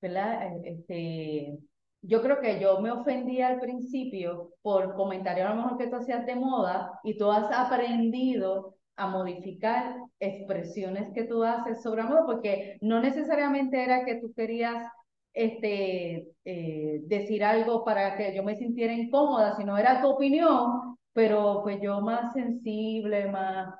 ¿verdad? 0.00 0.52
Este, 0.64 1.58
yo 2.02 2.22
creo 2.22 2.40
que 2.40 2.60
yo 2.60 2.80
me 2.80 2.90
ofendí 2.90 3.40
al 3.40 3.60
principio 3.60 4.50
por 4.62 4.94
comentarios 4.94 5.46
a 5.46 5.54
lo 5.54 5.62
mejor 5.62 5.78
que 5.78 5.86
tú 5.86 5.96
hacías 5.96 6.26
de 6.26 6.36
moda 6.36 7.00
y 7.02 7.16
tú 7.16 7.30
has 7.30 7.50
aprendido 7.50 8.76
a 8.96 9.08
modificar 9.08 9.96
expresiones 10.20 11.12
que 11.14 11.24
tú 11.24 11.42
haces 11.42 11.82
sobre 11.82 12.04
moda, 12.04 12.26
porque 12.26 12.78
no 12.80 13.00
necesariamente 13.00 13.82
era 13.82 14.04
que 14.04 14.16
tú 14.16 14.32
querías 14.34 14.86
este, 15.32 16.28
eh, 16.44 17.00
decir 17.02 17.42
algo 17.42 17.84
para 17.84 18.16
que 18.16 18.34
yo 18.34 18.44
me 18.44 18.54
sintiera 18.54 18.92
incómoda, 18.92 19.56
sino 19.56 19.76
era 19.76 20.00
tu 20.00 20.08
opinión, 20.08 20.96
pero 21.14 21.60
pues 21.62 21.80
yo 21.80 22.02
más 22.02 22.34
sensible, 22.34 23.30
más 23.30 23.74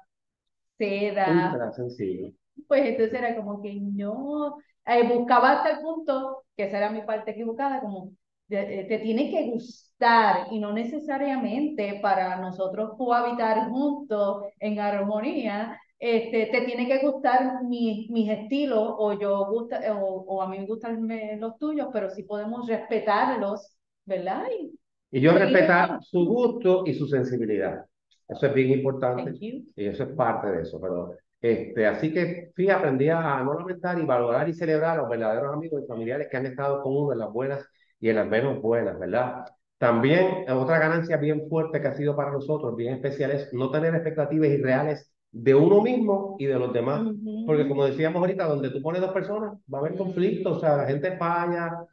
seda. 0.78 1.72
sensible. 1.72 2.34
Pues 2.66 2.86
entonces 2.86 3.18
era 3.18 3.36
como 3.36 3.60
que 3.60 3.74
no, 3.74 4.56
eh, 4.86 5.06
buscaba 5.06 5.52
hasta 5.52 5.72
el 5.72 5.80
punto, 5.80 6.44
que 6.56 6.64
esa 6.64 6.78
era 6.78 6.90
mi 6.90 7.02
parte 7.02 7.32
equivocada, 7.32 7.80
como 7.80 8.12
te, 8.48 8.84
te 8.84 8.98
tiene 9.00 9.30
que 9.30 9.50
gustar 9.50 10.46
y 10.50 10.58
no 10.60 10.72
necesariamente 10.72 11.98
para 12.00 12.36
nosotros 12.36 12.92
cohabitar 12.96 13.68
juntos 13.68 14.44
en 14.60 14.78
armonía, 14.78 15.78
este, 15.98 16.46
te 16.46 16.62
tiene 16.62 16.86
que 16.86 16.98
gustar 17.04 17.64
mi, 17.64 18.08
mis 18.10 18.28
estilos 18.30 18.94
o 18.98 19.18
yo 19.18 19.46
gusta 19.46 19.80
o, 19.96 20.24
o, 20.26 20.42
a 20.42 20.48
mí 20.48 20.58
me 20.58 20.66
gustan 20.66 21.08
los 21.40 21.58
tuyos, 21.58 21.88
pero 21.92 22.10
sí 22.10 22.22
podemos 22.24 22.68
respetarlos, 22.68 23.74
¿verdad? 24.04 24.44
Y, 24.60 24.78
y 25.10 25.20
yo 25.20 25.32
respetar 25.32 26.02
su 26.02 26.24
gusto 26.26 26.84
y 26.86 26.94
su 26.94 27.06
sensibilidad. 27.06 27.84
Eso 28.28 28.46
es 28.46 28.54
bien 28.54 28.70
importante 28.70 29.32
y 29.40 29.64
eso 29.76 30.04
es 30.04 30.10
parte 30.10 30.50
de 30.50 30.62
eso, 30.62 30.80
pero 30.80 31.14
este, 31.40 31.86
así 31.86 32.12
que 32.12 32.52
sí 32.56 32.70
aprendí 32.70 33.10
a 33.10 33.42
no 33.44 33.52
lamentar 33.52 33.98
y 33.98 34.06
valorar 34.06 34.48
y 34.48 34.54
celebrar 34.54 34.98
a 34.98 35.02
los 35.02 35.10
verdaderos 35.10 35.52
amigos 35.52 35.82
y 35.84 35.86
familiares 35.86 36.28
que 36.30 36.38
han 36.38 36.46
estado 36.46 36.82
con 36.82 36.96
uno 36.96 37.12
en 37.12 37.18
las 37.18 37.30
buenas 37.30 37.68
y 38.00 38.08
en 38.08 38.16
las 38.16 38.26
menos 38.26 38.62
buenas, 38.62 38.98
¿verdad? 38.98 39.44
También 39.76 40.50
otra 40.50 40.78
ganancia 40.78 41.18
bien 41.18 41.46
fuerte 41.48 41.82
que 41.82 41.88
ha 41.88 41.94
sido 41.94 42.16
para 42.16 42.32
nosotros, 42.32 42.74
bien 42.76 42.94
especial, 42.94 43.30
es 43.32 43.52
no 43.52 43.70
tener 43.70 43.94
expectativas 43.94 44.48
irreales 44.48 45.12
de 45.32 45.54
uno 45.54 45.82
mismo 45.82 46.36
y 46.38 46.46
de 46.46 46.58
los 46.58 46.72
demás. 46.72 47.02
Porque 47.46 47.68
como 47.68 47.84
decíamos 47.84 48.20
ahorita, 48.20 48.46
donde 48.46 48.70
tú 48.70 48.80
pones 48.80 49.02
dos 49.02 49.12
personas, 49.12 49.52
va 49.72 49.78
a 49.78 49.80
haber 49.82 49.96
conflictos, 49.96 50.56
o 50.56 50.60
sea, 50.60 50.76
la 50.76 50.86
gente 50.86 51.16
falla, 51.18 51.84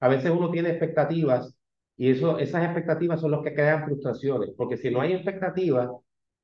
a 0.00 0.08
veces 0.08 0.30
uno 0.30 0.50
tiene 0.50 0.70
expectativas 0.70 1.54
y 2.00 2.12
eso, 2.12 2.38
esas 2.38 2.64
expectativas 2.64 3.20
son 3.20 3.32
las 3.32 3.42
que 3.42 3.52
crean 3.52 3.84
frustraciones, 3.84 4.54
porque 4.56 4.78
si 4.78 4.90
no 4.90 5.02
hay 5.02 5.12
expectativas 5.12 5.90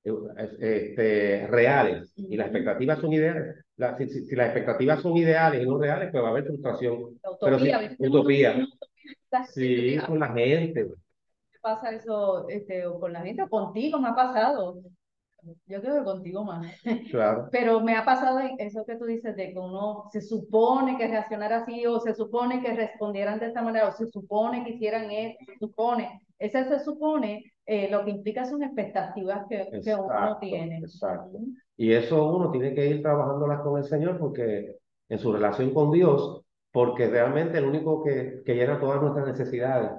eh, 0.05 0.13
este, 0.61 1.47
reales 1.47 2.13
y 2.15 2.37
las 2.37 2.49
expectativas 2.49 2.99
son 2.99 3.15
ideales, 3.15 3.65
si, 3.97 4.07
si, 4.07 4.37
las 4.37 4.49
expectativas 4.49 5.01
son 5.01 5.17
ideales 5.17 5.63
y 5.63 5.67
no 5.67 5.79
reales, 5.79 6.11
pues 6.13 6.23
va 6.23 6.29
a 6.29 6.31
haber 6.33 6.45
frustración. 6.45 7.19
Utopía, 7.25 7.97
Pero 7.99 8.11
utopía. 8.11 8.67
Sí, 9.49 9.97
con 10.07 10.19
la 10.19 10.29
gente. 10.35 10.89
¿Qué 11.51 11.59
pasa 11.63 11.91
eso 11.91 12.47
este, 12.51 12.85
con 13.01 13.15
la 13.15 13.23
gente? 13.23 13.49
Contigo 13.49 13.99
me 13.99 14.09
ha 14.09 14.15
pasado. 14.15 14.77
Yo 15.67 15.81
creo 15.81 15.99
que 15.99 16.05
contigo 16.05 16.45
más. 16.45 16.67
Claro. 17.11 17.49
Pero 17.51 17.81
me 17.81 17.97
ha 17.97 18.05
pasado 18.05 18.41
eso 18.59 18.85
que 18.85 18.97
tú 18.97 19.05
dices 19.05 19.37
de 19.37 19.53
que 19.53 19.59
uno 19.59 20.05
se 20.11 20.21
supone 20.21 20.97
que 20.97 21.09
reaccionara 21.09 21.59
así 21.59 21.87
o 21.87 22.01
se 22.01 22.15
supone 22.15 22.63
que 22.63 22.75
respondieran 22.75 23.39
de 23.39 23.47
esta 23.47 23.63
manera 23.63 23.89
o 23.89 23.93
se 23.93 24.07
supone 24.07 24.65
que 24.65 24.71
hicieran 24.71 25.11
esto, 25.11 25.45
se 25.47 25.59
supone. 25.59 26.21
Ese 26.39 26.65
se 26.65 26.81
supone 26.81 27.53
eh, 27.65 27.89
lo 27.91 28.05
que 28.05 28.11
implica 28.11 28.45
son 28.45 28.63
expectativas 28.63 29.47
que, 29.49 29.81
que 29.83 29.95
uno 29.95 30.39
tiene. 30.41 30.79
Exacto. 30.79 31.39
Y 31.77 31.93
eso 31.93 32.29
uno 32.35 32.51
tiene 32.51 32.75
que 32.75 32.87
ir 32.87 33.03
trabajándolas 33.03 33.61
con 33.61 33.79
el 33.79 33.85
Señor 33.85 34.19
porque 34.19 34.77
en 35.09 35.19
su 35.19 35.33
relación 35.33 35.73
con 35.73 35.91
Dios, 35.91 36.43
porque 36.73 37.09
realmente 37.09 37.59
el 37.59 37.65
único 37.65 38.03
que, 38.03 38.43
que 38.45 38.55
llena 38.55 38.81
todas 38.81 39.01
nuestras 39.01 39.27
necesidades 39.27 39.93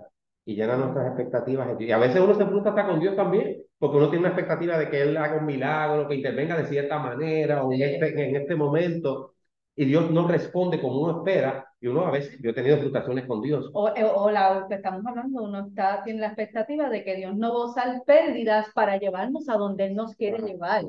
y 0.46 0.56
llena 0.56 0.78
nuestras 0.78 1.08
expectativas. 1.08 1.80
Y 1.80 1.92
a 1.92 1.98
veces 1.98 2.22
uno 2.22 2.34
se 2.34 2.46
frustra 2.46 2.72
hasta 2.72 2.88
con 2.88 3.00
Dios 3.00 3.16
también, 3.16 3.62
porque 3.78 3.98
uno 3.98 4.10
tiene 4.10 4.26
una 4.26 4.30
expectativa 4.30 4.78
de 4.78 4.90
que 4.90 5.02
Él 5.02 5.18
haga 5.18 5.38
un 5.38 5.46
milagro, 5.46 6.08
que 6.08 6.16
intervenga 6.16 6.58
de 6.58 6.66
cierta 6.66 6.98
manera 7.00 7.64
o 7.64 7.72
en, 7.72 7.82
este, 7.82 8.30
en 8.30 8.36
este 8.36 8.56
momento, 8.56 9.36
y 9.76 9.86
Dios 9.86 10.10
no 10.10 10.28
responde 10.28 10.82
como 10.82 11.02
uno 11.02 11.18
espera, 11.20 11.68
y 11.80 11.88
uno 11.88 12.06
a 12.08 12.12
veces, 12.12 12.40
yo 12.42 12.50
he 12.50 12.54
tenido 12.54 12.78
frustraciones 12.78 13.26
con 13.28 13.42
Dios. 13.42 13.70
O, 13.74 13.90
eh, 13.90 14.04
o 14.04 14.32
la 14.32 14.66
que 14.68 14.76
estamos 14.76 15.06
hablando, 15.06 15.44
uno 15.44 15.68
está, 15.68 16.02
tiene 16.04 16.22
la 16.22 16.28
expectativa 16.28 16.90
de 16.90 17.04
que 17.04 17.16
Dios 17.16 17.36
no 17.36 17.54
va 17.54 17.62
a 17.62 17.68
usar 17.68 18.04
pérdidas 18.06 18.68
para 18.74 18.98
llevarnos 18.98 19.48
a 19.50 19.58
donde 19.58 19.86
Él 19.86 19.96
nos 19.96 20.16
quiere 20.16 20.40
llevar. 20.40 20.84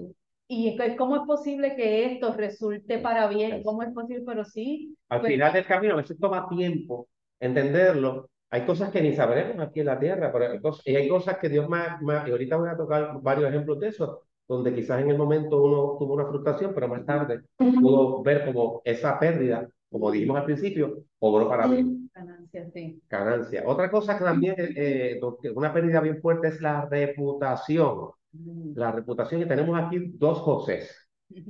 Y 0.51 0.79
cómo 0.97 1.17
es 1.17 1.23
posible 1.27 1.77
que 1.77 2.07
esto 2.07 2.33
resulte 2.33 2.99
para 2.99 3.29
bien, 3.29 3.63
cómo 3.63 3.83
es 3.83 3.93
posible, 3.93 4.25
pero 4.27 4.45
sí. 4.47 4.97
Al 5.11 5.21
pues 5.21 5.33
final 5.33 5.53
del 5.53 5.67
camino, 5.67 5.93
a 5.93 5.99
veces 5.99 6.19
toma 6.19 6.49
tiempo 6.49 7.07
entenderlo. 7.39 8.31
Hay 8.51 8.65
cosas 8.65 8.91
que 8.91 9.03
ni 9.03 9.15
sabremos 9.15 9.59
aquí 9.59 9.81
en 9.81 9.87
la 9.87 9.99
tierra, 9.99 10.33
pero 10.33 10.51
hay 10.51 10.61
cosas, 10.61 10.87
y 10.87 10.97
hay 10.97 11.09
cosas 11.09 11.37
que 11.39 11.49
Dios 11.49 11.69
más, 11.69 12.01
más, 12.01 12.27
y 12.27 12.31
ahorita 12.31 12.57
voy 12.57 12.69
a 12.71 12.77
tocar 12.77 13.21
varios 13.21 13.51
ejemplos 13.51 13.79
de 13.81 13.89
eso, 13.89 14.23
donde 14.47 14.75
quizás 14.75 15.03
en 15.03 15.11
el 15.11 15.19
momento 15.19 15.63
uno 15.63 15.97
tuvo 15.99 16.15
una 16.15 16.27
frustración, 16.27 16.73
pero 16.75 16.89
más 16.89 17.05
tarde 17.05 17.43
pudo 17.57 18.23
ver 18.23 18.47
como 18.47 18.81
esa 18.85 19.19
pérdida, 19.19 19.69
como 19.91 20.11
dijimos 20.11 20.39
al 20.39 20.45
principio, 20.47 21.05
obró 21.19 21.49
para 21.49 21.67
bien. 21.67 22.11
Ganancia, 22.15 22.71
sí. 22.73 23.03
Ganancia. 23.09 23.63
Otra 23.67 23.91
cosa 23.91 24.17
que 24.17 24.25
también, 24.25 24.55
eh, 24.59 25.21
una 25.55 25.73
pérdida 25.73 26.01
bien 26.01 26.21
fuerte 26.21 26.49
es 26.49 26.61
la 26.61 26.87
reputación. 26.87 28.11
Mm. 28.33 28.73
La 28.75 28.93
reputación, 28.93 29.43
y 29.43 29.47
tenemos 29.47 29.79
aquí 29.79 30.13
dos 30.15 30.39
José. 30.39 30.87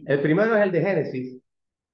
El 0.06 0.20
primero 0.20 0.56
es 0.56 0.62
el 0.62 0.72
de 0.72 0.80
Génesis, 0.80 1.38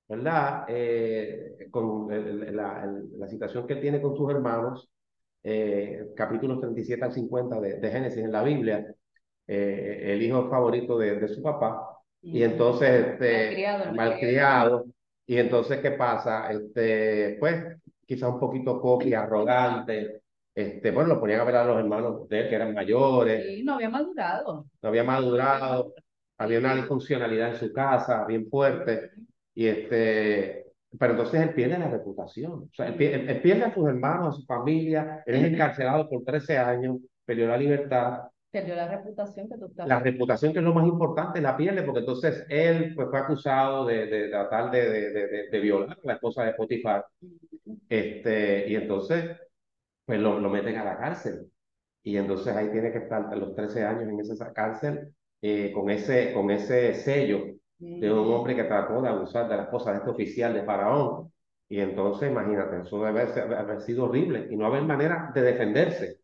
¿verdad? 0.09 0.65
Eh, 0.69 1.69
con 1.71 2.09
la, 2.09 2.87
la, 3.17 3.29
situación 3.29 3.67
que 3.67 3.77
tiene 3.77 4.01
con 4.01 4.17
sus 4.17 4.31
hermanos, 4.31 4.89
eh, 5.43 6.09
capítulos 6.17 6.61
37 6.61 7.05
al 7.05 7.13
50 7.13 7.61
de, 7.61 7.81
de 7.81 7.91
Génesis 7.91 8.25
en 8.25 8.33
la 8.33 8.43
Biblia, 8.43 8.87
eh, 9.47 10.01
el 10.05 10.23
hijo 10.23 10.49
favorito 10.49 10.99
de, 10.99 11.21
de 11.21 11.29
su 11.29 11.43
papá, 11.43 11.95
y 12.23 12.43
entonces, 12.43 13.07
este, 13.07 13.67
malcriado, 13.95 14.87
y 15.27 15.37
entonces, 15.37 15.81
¿qué 15.81 15.91
pasa? 15.91 16.51
Este, 16.51 17.37
pues, 17.39 17.77
quizá 18.07 18.29
un 18.29 18.41
poquito 18.41 18.81
copi, 18.81 19.13
arrogante, 19.13 20.23
este, 20.55 20.91
bueno, 20.91 21.15
lo 21.15 21.21
ponían 21.21 21.41
a 21.41 21.45
ver 21.45 21.57
a 21.57 21.65
los 21.65 21.79
hermanos 21.79 22.29
de 22.29 22.41
él 22.41 22.49
que 22.49 22.55
eran 22.55 22.73
mayores. 22.73 23.45
Sí, 23.47 23.63
no 23.65 23.75
había 23.75 23.91
madurado. 23.91 24.67
No 24.81 24.89
había 24.89 25.05
madurado, 25.05 25.95
había 26.39 26.61
una 26.61 26.77
disfuncionalidad 26.77 27.51
en 27.51 27.57
su 27.57 27.73
casa 27.73 28.25
bien 28.25 28.49
fuerte, 28.49 29.11
y 29.55 29.67
este, 29.67 30.65
pero 30.99 31.13
entonces 31.13 31.41
él 31.41 31.55
pierde 31.55 31.79
la 31.79 31.89
reputación. 31.89 32.53
O 32.53 32.75
sea, 32.75 32.87
él, 32.87 32.97
pierde 32.97 33.65
a 33.65 33.75
sus 33.75 33.89
hermanos, 33.89 34.35
a 34.35 34.41
su 34.41 34.47
familia, 34.47 35.23
él 35.27 35.37
es 35.37 35.45
encarcelado 35.45 36.09
por 36.09 36.25
13 36.25 36.59
años, 36.59 36.99
perdió 37.25 37.49
la 37.49 37.57
libertad. 37.57 38.23
Perdió 38.51 38.77
la 38.77 38.89
reputación 38.89 39.49
que 39.49 39.59
tú 39.59 39.67
estás. 39.67 39.89
La 39.89 39.99
reputación 39.99 40.53
que 40.53 40.61
es 40.61 40.65
lo 40.65 40.75
más 40.75 40.87
importante, 40.87 41.41
la 41.41 41.57
pierde, 41.57 41.83
porque 41.83 42.01
entonces 42.01 42.47
él 42.49 42.95
pues, 42.95 43.09
fue 43.11 43.19
acusado 43.19 43.87
de, 43.87 44.07
de, 44.07 44.29
tratar 44.29 44.71
de, 44.71 45.11
de, 45.11 45.49
de, 45.51 45.61
violar 45.61 45.99
a 46.03 46.07
la 46.07 46.13
esposa 46.15 46.45
de 46.45 46.55
Potifar. 46.55 47.05
Este, 47.89 48.69
y 48.69 48.77
entonces, 48.77 49.37
pues 50.05 50.21
lo, 50.21 50.39
lo 50.39 50.51
meten 50.51 50.77
a 50.77 50.85
la 50.85 50.97
cárcel. 50.97 51.51
Y 52.05 52.17
entonces 52.17 52.55
ahí 52.55 52.71
tiene 52.71 52.93
que 52.93 52.99
estar 52.99 53.37
los 53.37 53.57
13 53.57 53.83
años 53.83 54.03
en 54.03 54.21
esa 54.21 54.53
cárcel 54.53 55.15
eh, 55.41 55.73
con, 55.73 55.91
ese, 55.91 56.33
con 56.33 56.51
ese 56.51 56.95
sello 56.95 57.55
de 57.79 58.13
un 58.13 58.33
hombre 58.33 58.57
que 58.57 58.65
trató 58.65 59.03
de 59.03 59.09
abusar 59.09 59.49
de 59.49 59.57
la 59.57 59.63
esposa 59.65 59.91
de 59.93 59.99
este 59.99 60.11
oficial 60.11 60.55
de 60.55 60.65
Faraón. 60.65 61.33
Y 61.69 61.81
entonces, 61.81 62.31
imagínate, 62.31 62.81
eso 62.81 63.03
debe 63.03 63.23
haber 63.55 63.81
sido 63.81 64.05
horrible 64.05 64.49
y 64.51 64.57
no 64.57 64.67
haber 64.67 64.83
manera 64.83 65.31
de 65.35 65.43
defenderse. 65.43 66.21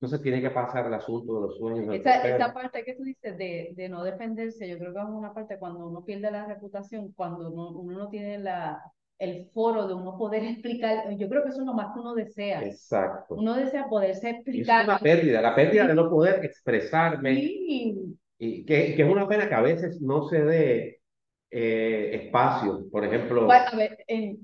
Entonces 0.00 0.22
tiene 0.22 0.40
que 0.40 0.50
pasar 0.50 0.86
el 0.86 0.94
asunto 0.94 1.34
de 1.34 1.40
los 1.42 1.58
sueños. 1.58 1.94
Esta, 1.94 2.26
esta 2.26 2.54
parte 2.54 2.84
que 2.84 2.94
tú 2.94 3.02
dices 3.02 3.36
de, 3.36 3.72
de, 3.74 3.88
no 3.88 4.02
defenderse, 4.02 4.66
yo 4.66 4.78
creo 4.78 4.94
que 4.94 5.00
es 5.00 5.06
una 5.06 5.34
parte 5.34 5.58
cuando 5.58 5.86
uno 5.86 6.04
pierde 6.04 6.30
la 6.30 6.46
reputación, 6.46 7.12
cuando 7.12 7.50
uno, 7.50 7.70
uno 7.78 7.98
no 7.98 8.08
tiene 8.08 8.38
la, 8.38 8.80
el 9.18 9.50
foro 9.52 9.86
de 9.86 9.94
uno 9.94 10.16
poder 10.16 10.42
explicar, 10.44 11.10
yo 11.16 11.28
creo 11.28 11.42
que 11.42 11.50
eso 11.50 11.60
es 11.60 11.66
lo 11.66 11.74
más 11.74 11.92
que 11.92 12.00
uno 12.00 12.14
desea. 12.14 12.64
Exacto. 12.64 13.34
Uno 13.34 13.54
desea 13.54 13.88
poderse 13.88 14.30
explicar. 14.30 14.82
es 14.82 14.88
una 14.88 14.98
pérdida, 14.98 15.40
la 15.42 15.54
pérdida 15.54 15.86
de 15.86 15.94
no 15.94 16.08
poder 16.08 16.44
expresarme. 16.44 17.34
Sí. 17.34 18.16
Y 18.42 18.64
que, 18.64 18.94
que 18.96 19.02
es 19.02 19.08
una 19.08 19.28
pena 19.28 19.48
que 19.48 19.54
a 19.54 19.60
veces 19.60 20.00
no 20.00 20.26
se 20.26 20.42
dé 20.42 21.00
eh, 21.50 22.10
espacio, 22.14 22.88
por 22.90 23.04
ejemplo. 23.04 23.46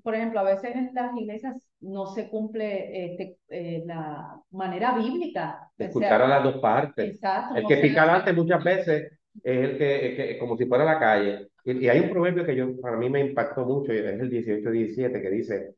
por 0.02 0.14
ejemplo, 0.14 0.40
a 0.40 0.42
veces 0.42 0.76
en 0.76 0.90
las 0.92 1.16
iglesias 1.16 1.56
no 1.80 2.06
se 2.06 2.28
cumple 2.28 3.06
este, 3.06 3.38
eh, 3.48 3.84
la 3.86 4.38
manera 4.50 4.98
bíblica. 4.98 5.70
De 5.78 5.86
escuchar 5.86 6.20
a 6.20 6.28
las 6.28 6.44
dos 6.44 6.56
partes. 6.56 7.14
Exacto. 7.14 7.56
El 7.56 7.66
que 7.66 7.78
pica 7.78 8.02
adelante 8.02 8.34
muchas 8.34 8.62
veces 8.62 9.12
es 9.42 9.58
el 9.58 9.78
que, 9.78 10.36
como 10.38 10.58
si 10.58 10.66
fuera 10.66 10.84
la 10.84 10.98
calle. 10.98 11.48
Y, 11.64 11.88
hay 11.88 12.00
un 12.00 12.10
proverbio 12.10 12.44
que 12.44 12.54
yo, 12.54 12.78
para 12.80 12.98
mí 12.98 13.08
me 13.08 13.20
impactó 13.20 13.64
mucho, 13.64 13.94
y 13.94 13.98
es 13.98 14.20
el 14.20 14.30
18-17, 14.30 15.22
que 15.22 15.30
dice, 15.30 15.74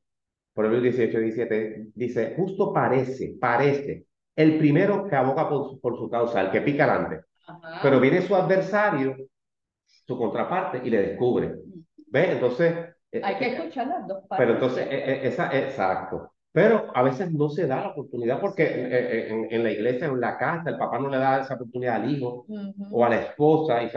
Proverbios 0.54 0.96
18, 0.96 1.20
17, 1.20 1.86
dice, 1.94 2.34
justo 2.36 2.72
parece, 2.72 3.36
parece, 3.40 4.06
el 4.34 4.58
primero 4.58 5.06
que 5.06 5.14
aboga 5.14 5.48
por, 5.48 5.80
por 5.80 5.96
su 5.96 6.10
causa, 6.10 6.40
el 6.40 6.50
que 6.50 6.62
pica 6.62 6.84
adelante. 6.84 7.27
Ajá. 7.48 7.80
Pero 7.82 8.00
viene 8.00 8.22
su 8.22 8.34
adversario, 8.36 9.16
su 10.06 10.18
contraparte, 10.18 10.80
y 10.84 10.90
le 10.90 11.02
descubre. 11.02 11.54
¿Ves? 12.10 12.30
Entonces... 12.30 12.74
eh, 13.12 13.20
Hay 13.24 13.36
que 13.36 13.46
eh, 13.46 13.56
escuchar 13.56 13.86
las 13.88 14.06
dos 14.06 14.18
partes. 14.28 14.38
pero 14.38 14.52
entonces, 14.54 14.86
eh, 14.90 15.20
esa, 15.24 15.56
exacto. 15.56 16.32
Pero 16.52 16.90
a 16.94 17.02
veces 17.02 17.30
no 17.32 17.48
se 17.50 17.66
da 17.66 17.82
la 17.82 17.88
oportunidad 17.90 18.40
porque 18.40 18.64
eh, 18.64 18.88
eh, 18.90 19.28
en, 19.30 19.48
en 19.50 19.62
la 19.62 19.70
iglesia, 19.70 20.06
en 20.06 20.20
la 20.20 20.36
casa, 20.38 20.70
el 20.70 20.78
papá 20.78 20.98
no 20.98 21.08
le 21.08 21.18
da 21.18 21.42
esa 21.42 21.54
oportunidad 21.54 21.96
al 21.96 22.10
hijo 22.10 22.46
Ujú. 22.48 22.86
o 22.90 23.04
a 23.04 23.08
la 23.10 23.20
esposa 23.20 23.82
y 23.82 23.90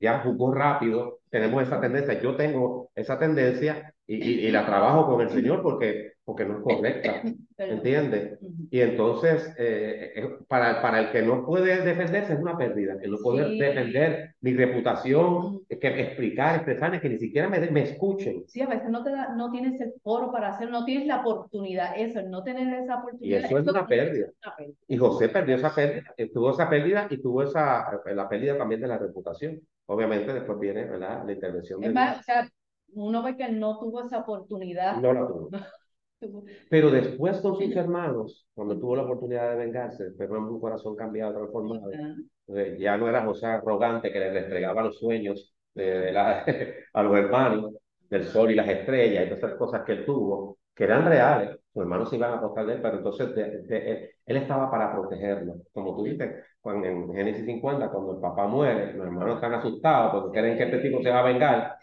ya 0.00 0.20
jugó 0.20 0.52
rápido. 0.54 1.18
Tenemos 1.30 1.62
esa 1.62 1.80
tendencia. 1.80 2.20
Yo 2.20 2.36
tengo 2.36 2.90
esa 2.94 3.18
tendencia 3.18 3.92
y, 4.06 4.16
y- 4.16 4.46
y 4.46 4.50
la 4.50 4.64
trabajo 4.66 5.06
con 5.06 5.20
el 5.20 5.30
Señor 5.30 5.62
porque, 5.62 6.12
porque 6.26 6.44
no 6.48 6.58
es 6.58 6.62
correcta. 6.64 7.22
¿Entiendes? 7.58 8.38
Y 8.70 8.80
entonces, 8.82 9.54
eh, 9.56 10.12
eh, 10.14 10.28
para, 10.46 10.82
para 10.82 11.00
el 11.00 11.10
que 11.10 11.22
no 11.22 11.46
puede 11.46 11.80
defenderse 11.82 12.34
es 12.34 12.38
una 12.40 12.58
pérdida, 12.58 12.96
el 13.00 13.12
no 13.12 13.18
poder 13.22 13.46
Sí. 13.52 13.58
defender 13.58 14.34
mi 14.42 14.52
reputación, 14.52 15.24
Ujú. 15.34 15.66
que 15.80 16.00
explicar, 16.00 16.56
expresarme, 16.56 17.00
que 17.00 17.08
ni 17.08 17.18
siquiera 17.18 17.48
me, 17.48 17.58
me 17.70 17.82
escuchen. 17.84 18.44
Sí, 18.46 18.60
a 18.60 18.66
veces 18.66 18.90
no, 18.90 19.02
te 19.02 19.10
da, 19.10 19.34
no 19.34 19.50
tienes 19.50 19.80
el 19.80 19.94
foro 20.02 20.30
para 20.30 20.48
hacerlo, 20.50 20.80
no 20.80 20.84
tienes 20.84 21.06
la 21.06 21.20
oportunidad, 21.20 21.94
eso, 21.96 22.20
no 22.22 22.42
tener 22.42 22.68
esa 22.82 22.94
Y 22.94 22.98
oportunidad. 23.00 23.44
eso 23.44 23.58
es 23.58 23.66
una 23.68 23.86
pérdida. 23.86 24.26
una 24.44 24.56
pérdida. 24.56 24.76
Y 24.88 24.96
José 24.98 25.28
perdió 25.30 25.56
esa 25.56 25.74
pérdida, 25.74 26.14
eh, 26.16 26.30
tuvo 26.32 26.50
esa 26.50 26.68
pérdida 26.68 27.06
y 27.08 27.22
tuvo 27.22 27.42
esa, 27.42 28.00
eh, 28.04 28.14
la 28.14 28.28
pérdida 28.28 28.58
también 28.58 28.80
de 28.82 28.88
la 28.88 28.98
reputación. 28.98 29.60
Obviamente 29.86 30.32
después 30.34 30.58
viene, 30.58 30.84
¿verdad? 30.84 31.24
La 31.24 31.32
intervención 31.32 31.80
de 31.80 31.86
Es 31.88 31.94
más, 31.94 32.18
o 32.18 32.22
sea, 32.22 32.48
uno 32.94 33.22
ve 33.22 33.36
que 33.36 33.48
no 33.48 33.78
tuvo 33.78 34.02
esa 34.02 34.18
oportunidad. 34.18 35.00
No 35.00 35.12
la 35.12 35.26
tuvo. 35.26 35.50
Pero 36.68 36.90
después 36.90 37.40
con 37.40 37.56
sus 37.56 37.74
hermanos, 37.76 38.46
cuando 38.54 38.78
tuvo 38.78 38.96
la 38.96 39.02
oportunidad 39.02 39.50
de 39.50 39.56
vengarse, 39.56 40.12
pero 40.18 40.36
en 40.36 40.44
un 40.44 40.60
corazón 40.60 40.96
cambiado, 40.96 41.34
transformado, 41.34 41.98
eh, 42.48 42.76
ya 42.78 42.96
no 42.96 43.08
era 43.08 43.24
José 43.24 43.46
arrogante 43.46 44.12
que 44.12 44.18
le 44.20 44.30
restregaba 44.32 44.82
los 44.82 44.98
sueños 44.98 45.54
de, 45.74 46.12
la- 46.12 46.44
a 46.94 47.02
los 47.02 47.16
hermanos 47.16 47.74
del 48.08 48.24
sol 48.24 48.50
y 48.50 48.54
las 48.54 48.68
estrellas 48.68 49.24
y 49.26 49.28
todas 49.28 49.44
esas 49.44 49.58
cosas 49.58 49.82
que 49.84 49.92
él 49.92 50.04
tuvo, 50.06 50.58
que 50.74 50.84
eran 50.84 51.04
reales. 51.06 51.58
Sus 51.72 51.82
hermanos 51.82 52.08
se 52.10 52.16
iban 52.16 52.32
a 52.32 52.36
acostar 52.36 52.66
de 52.66 52.74
él, 52.74 52.82
pero 52.82 52.98
entonces 52.98 53.34
de- 53.34 53.62
de- 53.62 53.90
él, 53.92 54.10
él 54.26 54.36
estaba 54.36 54.70
para 54.70 54.92
protegerlo. 54.92 55.56
Como 55.72 55.96
tú 55.96 56.04
dices, 56.04 56.44
cuando, 56.60 56.86
en 56.86 57.12
Génesis 57.14 57.44
50, 57.46 57.90
cuando 57.90 58.14
el 58.14 58.20
papá 58.20 58.46
muere, 58.46 58.94
los 58.94 59.06
hermanos 59.06 59.36
están 59.36 59.54
asustados 59.54 60.12
porque 60.22 60.38
creen 60.40 60.56
que 60.58 60.64
este 60.64 60.78
tipo 60.78 61.02
se 61.02 61.10
va 61.10 61.20
a 61.20 61.22
vengar. 61.24 61.76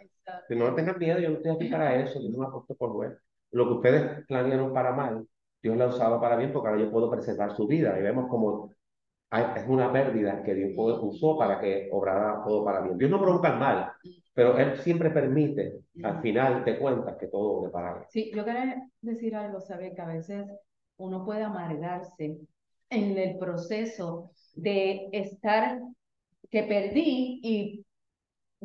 Que 0.48 0.56
no 0.56 0.74
tengan 0.76 0.98
miedo, 1.00 1.20
yo 1.20 1.30
no 1.30 1.38
estoy 1.38 1.52
aquí 1.54 1.68
para 1.70 1.96
eso, 2.02 2.20
yo 2.22 2.30
no 2.30 2.38
me 2.40 2.46
apuesto 2.48 2.76
por 2.76 2.92
juez. 2.92 3.14
Lo 3.54 3.68
que 3.68 3.74
ustedes 3.76 4.26
planearon 4.28 4.74
para 4.74 4.94
mal, 4.94 5.28
Dios 5.62 5.78
lo 5.78 5.86
ha 5.86 5.88
usado 5.88 6.20
para 6.22 6.36
bien 6.38 6.54
porque 6.54 6.70
ahora 6.70 6.82
yo 6.82 6.92
puedo 6.92 7.10
preservar 7.12 7.56
su 7.56 7.68
vida. 7.68 7.98
Y 8.00 8.04
vemos 8.04 8.30
como 8.30 8.72
hay- 9.32 9.46
es 9.62 9.68
una 9.68 9.92
pérdida 9.92 10.44
que 10.44 10.54
Dios 10.54 10.74
usó 11.02 11.38
para 11.38 11.60
que 11.60 11.90
obrara 11.92 12.44
todo 12.46 12.64
para 12.66 12.82
bien. 12.82 12.98
Dios 12.98 13.12
no 13.12 13.22
provoca 13.22 13.50
el 13.54 13.60
mal, 13.60 13.92
pero 14.34 14.58
Él 14.58 14.78
siempre 14.78 15.10
permite, 15.10 15.82
al 16.04 16.22
final 16.22 16.64
te 16.64 16.78
cuentas 16.80 17.18
que 17.18 17.28
todo 17.28 17.60
obre 17.60 17.72
para 17.72 17.94
bien. 17.94 18.06
Sí, 18.10 18.32
yo 18.36 18.46
quería 18.46 18.84
decir 19.02 19.36
algo, 19.36 19.60
¿sabes? 19.62 19.94
Que 19.96 20.02
a 20.02 20.08
veces 20.08 20.46
uno 20.98 21.26
puede 21.26 21.44
amargarse 21.44 22.38
en 22.90 23.18
el 23.18 23.38
proceso 23.40 24.32
de 24.56 25.10
estar, 25.12 25.80
que 26.52 26.64
perdí 26.64 27.40
y 27.44 27.86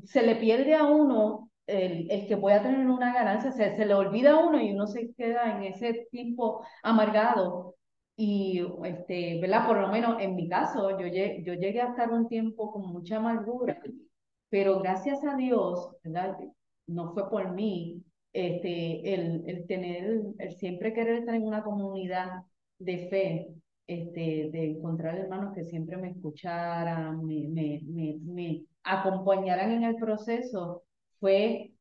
se 0.05 0.23
le 0.23 0.37
pierde 0.37 0.75
a 0.75 0.85
uno 0.85 1.48
el, 1.69 2.11
el 2.11 2.27
que 2.29 2.35
voy 2.37 2.53
a 2.55 2.63
tener 2.63 2.87
una 2.89 3.15
ganancia, 3.15 3.53
se, 3.53 3.77
se 3.77 3.87
le 3.87 3.95
olvida 3.95 4.33
a 4.33 4.39
uno 4.49 4.61
y 4.61 4.73
uno 4.73 4.87
se 4.89 5.13
queda 5.15 5.57
en 5.57 5.65
ese 5.65 6.09
tiempo 6.11 6.65
amargado. 6.83 7.77
Y, 8.17 8.63
este, 8.85 9.41
¿verdad? 9.41 9.67
Por 9.69 9.79
lo 9.81 9.89
menos 9.89 10.21
en 10.21 10.35
mi 10.37 10.49
caso, 10.49 10.91
yo, 10.99 11.07
lle- 11.07 11.45
yo 11.45 11.55
llegué 11.55 11.81
a 11.83 11.91
estar 11.91 12.11
un 12.13 12.29
tiempo 12.29 12.73
con 12.73 12.83
mucha 12.93 13.19
amargura, 13.19 13.81
pero 14.51 14.81
gracias 14.81 15.25
a 15.25 15.37
Dios. 15.37 15.91
No 16.87 17.13
fue 17.13 17.29
por 17.31 17.53
mí, 17.53 18.03
este, 18.33 19.15
el, 19.15 19.45
el 19.47 19.67
tener, 19.67 20.21
el 20.39 20.53
siempre 20.57 20.93
querer 20.95 21.17
estar 21.19 21.35
en 21.35 21.47
una 21.47 21.63
comunidad 21.63 22.43
de 22.79 23.09
fe, 23.09 23.49
este, 23.87 24.51
de 24.53 24.71
encontrar 24.73 25.19
hermanos 25.19 25.55
que 25.55 25.65
siempre 25.65 25.97
me 25.97 26.11
escucharan, 26.11 27.25
me, 27.27 27.49
me, 27.49 28.19
me 28.23 28.65
acompañaran 28.85 29.71
en 29.73 29.85
el 29.85 29.97
proceso, 29.97 30.85
fue 31.21 31.73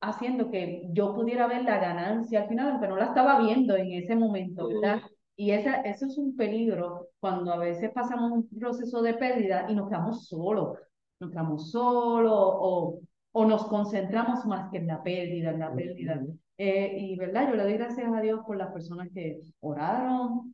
haciendo 0.00 0.50
que 0.50 0.88
yo 0.92 1.14
pudiera 1.14 1.46
ver 1.46 1.62
la 1.62 1.78
ganancia 1.78 2.42
al 2.42 2.48
final, 2.48 2.70
aunque 2.70 2.88
no 2.88 2.96
la 2.96 3.06
estaba 3.06 3.40
viendo 3.40 3.76
en 3.76 3.92
ese 3.92 4.16
momento, 4.16 4.68
¿verdad? 4.68 5.02
Y 5.36 5.52
esa, 5.52 5.80
eso 5.82 6.06
es 6.06 6.18
un 6.18 6.36
peligro 6.36 7.08
cuando 7.20 7.52
a 7.52 7.58
veces 7.58 7.90
pasamos 7.92 8.32
un 8.32 8.48
proceso 8.58 9.00
de 9.02 9.14
pérdida 9.14 9.66
y 9.68 9.74
nos 9.74 9.88
quedamos 9.88 10.26
solos, 10.26 10.78
nos 11.20 11.30
quedamos 11.30 11.70
solos 11.70 12.32
o, 12.34 13.00
o 13.32 13.44
nos 13.44 13.66
concentramos 13.66 14.44
más 14.44 14.70
que 14.70 14.78
en 14.78 14.88
la 14.88 15.02
pérdida, 15.02 15.50
en 15.50 15.60
la 15.60 15.72
pérdida. 15.72 16.20
Eh, 16.58 16.96
y, 16.98 17.16
¿verdad? 17.16 17.48
Yo 17.48 17.54
le 17.54 17.62
doy 17.62 17.74
gracias 17.74 18.12
a 18.12 18.20
Dios 18.20 18.40
por 18.46 18.56
las 18.56 18.72
personas 18.72 19.08
que 19.14 19.40
oraron, 19.60 20.52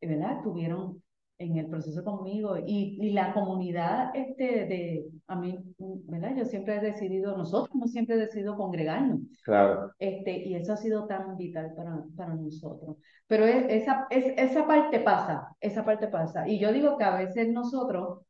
¿verdad? 0.00 0.38
Estuvieron 0.38 1.02
en 1.38 1.56
el 1.58 1.66
proceso 1.68 2.02
conmigo 2.04 2.56
y, 2.58 2.98
y 3.00 3.10
la 3.12 3.34
comunidad, 3.34 4.10
este, 4.14 4.44
de, 4.66 5.06
a 5.26 5.36
mí, 5.36 5.58
¿verdad? 5.78 6.34
Yo 6.36 6.44
siempre 6.46 6.76
he 6.76 6.80
decidido, 6.80 7.36
nosotros 7.36 7.74
hemos 7.74 7.92
siempre 7.92 8.16
decidido 8.16 8.56
congregarnos, 8.56 9.20
Claro, 9.42 9.94
este, 9.98 10.32
y 10.48 10.54
eso 10.54 10.74
ha 10.74 10.76
sido 10.76 11.06
tan 11.06 11.36
vital 11.36 11.72
para, 11.76 12.04
para 12.16 12.34
nosotros. 12.34 12.96
Pero 13.26 13.46
es- 13.46 13.66
esa, 13.70 14.06
es, 14.10 14.34
esa 14.36 14.66
parte 14.66 15.00
pasa, 15.00 15.48
esa 15.60 15.84
parte 15.84 16.08
pasa. 16.08 16.48
Y 16.48 16.58
yo 16.58 16.72
digo 16.72 16.98
que 16.98 17.04
a 17.04 17.16
veces 17.16 17.48
nosotros, 17.52 18.20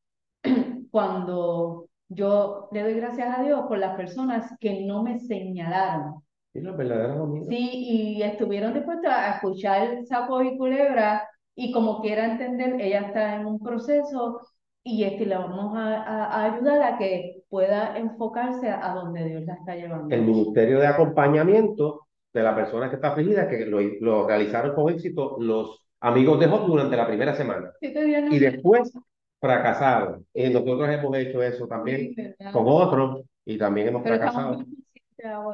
cuando 0.90 1.88
yo 2.08 2.68
le 2.72 2.82
doy 2.82 2.94
gracias 2.94 3.38
a 3.38 3.42
Dios 3.42 3.62
por 3.68 3.78
las 3.78 3.96
personas 3.96 4.52
que 4.60 4.84
no 4.84 5.02
me 5.02 5.18
señalaron, 5.20 6.22
y 6.54 6.60
los 6.60 6.76
verdaderos 6.76 7.20
amigos. 7.20 7.48
Sí, 7.48 8.16
y 8.18 8.22
estuvieron 8.22 8.74
dispuestos 8.74 9.10
a 9.10 9.34
escuchar 9.36 10.04
sapos 10.06 10.44
y 10.44 10.56
culebras 10.56 11.22
y 11.56 11.72
como 11.72 12.00
quiera 12.02 12.26
entender, 12.26 12.80
ella 12.80 13.00
está 13.00 13.36
en 13.36 13.46
un 13.46 13.58
proceso 13.58 14.40
y 14.84 15.02
este, 15.04 15.26
la 15.26 15.38
vamos 15.40 15.76
a, 15.76 16.02
a- 16.02 16.26
a 16.26 16.54
ayudar 16.54 16.82
a 16.82 16.98
que 16.98 17.42
pueda 17.48 17.96
enfocarse 17.98 18.68
a, 18.68 18.92
a 18.92 18.94
donde 18.94 19.24
Dios 19.28 19.44
la 19.44 19.54
está 19.54 19.74
llevando. 19.74 20.14
El 20.14 20.22
ministerio 20.22 20.78
de 20.78 20.86
acompañamiento 20.86 22.06
de 22.32 22.42
la 22.42 22.54
persona 22.54 22.88
que 22.90 22.96
está 22.96 23.08
afligida, 23.08 23.48
que 23.48 23.66
lo, 23.66 23.80
lo 24.00 24.26
realizaron 24.28 24.74
con 24.74 24.92
éxito 24.92 25.36
los 25.40 25.82
amigos 26.00 26.38
de 26.38 26.46
Job 26.46 26.66
durante 26.66 26.96
la 26.96 27.06
primera 27.06 27.34
semana. 27.34 27.72
No- 27.80 28.34
Y 28.34 28.38
después 28.38 28.92
fracasaron. 29.40 30.26
Y 30.34 30.48
nosotros 30.50 30.88
hemos 30.90 31.16
hecho 31.16 31.42
eso 31.42 31.66
también 31.66 32.14
con 32.52 32.64
otros 32.66 33.22
y 33.44 33.58
también 33.58 33.88
hemos 33.88 34.02
Pero 34.02 34.16
fracasado. 34.16 34.58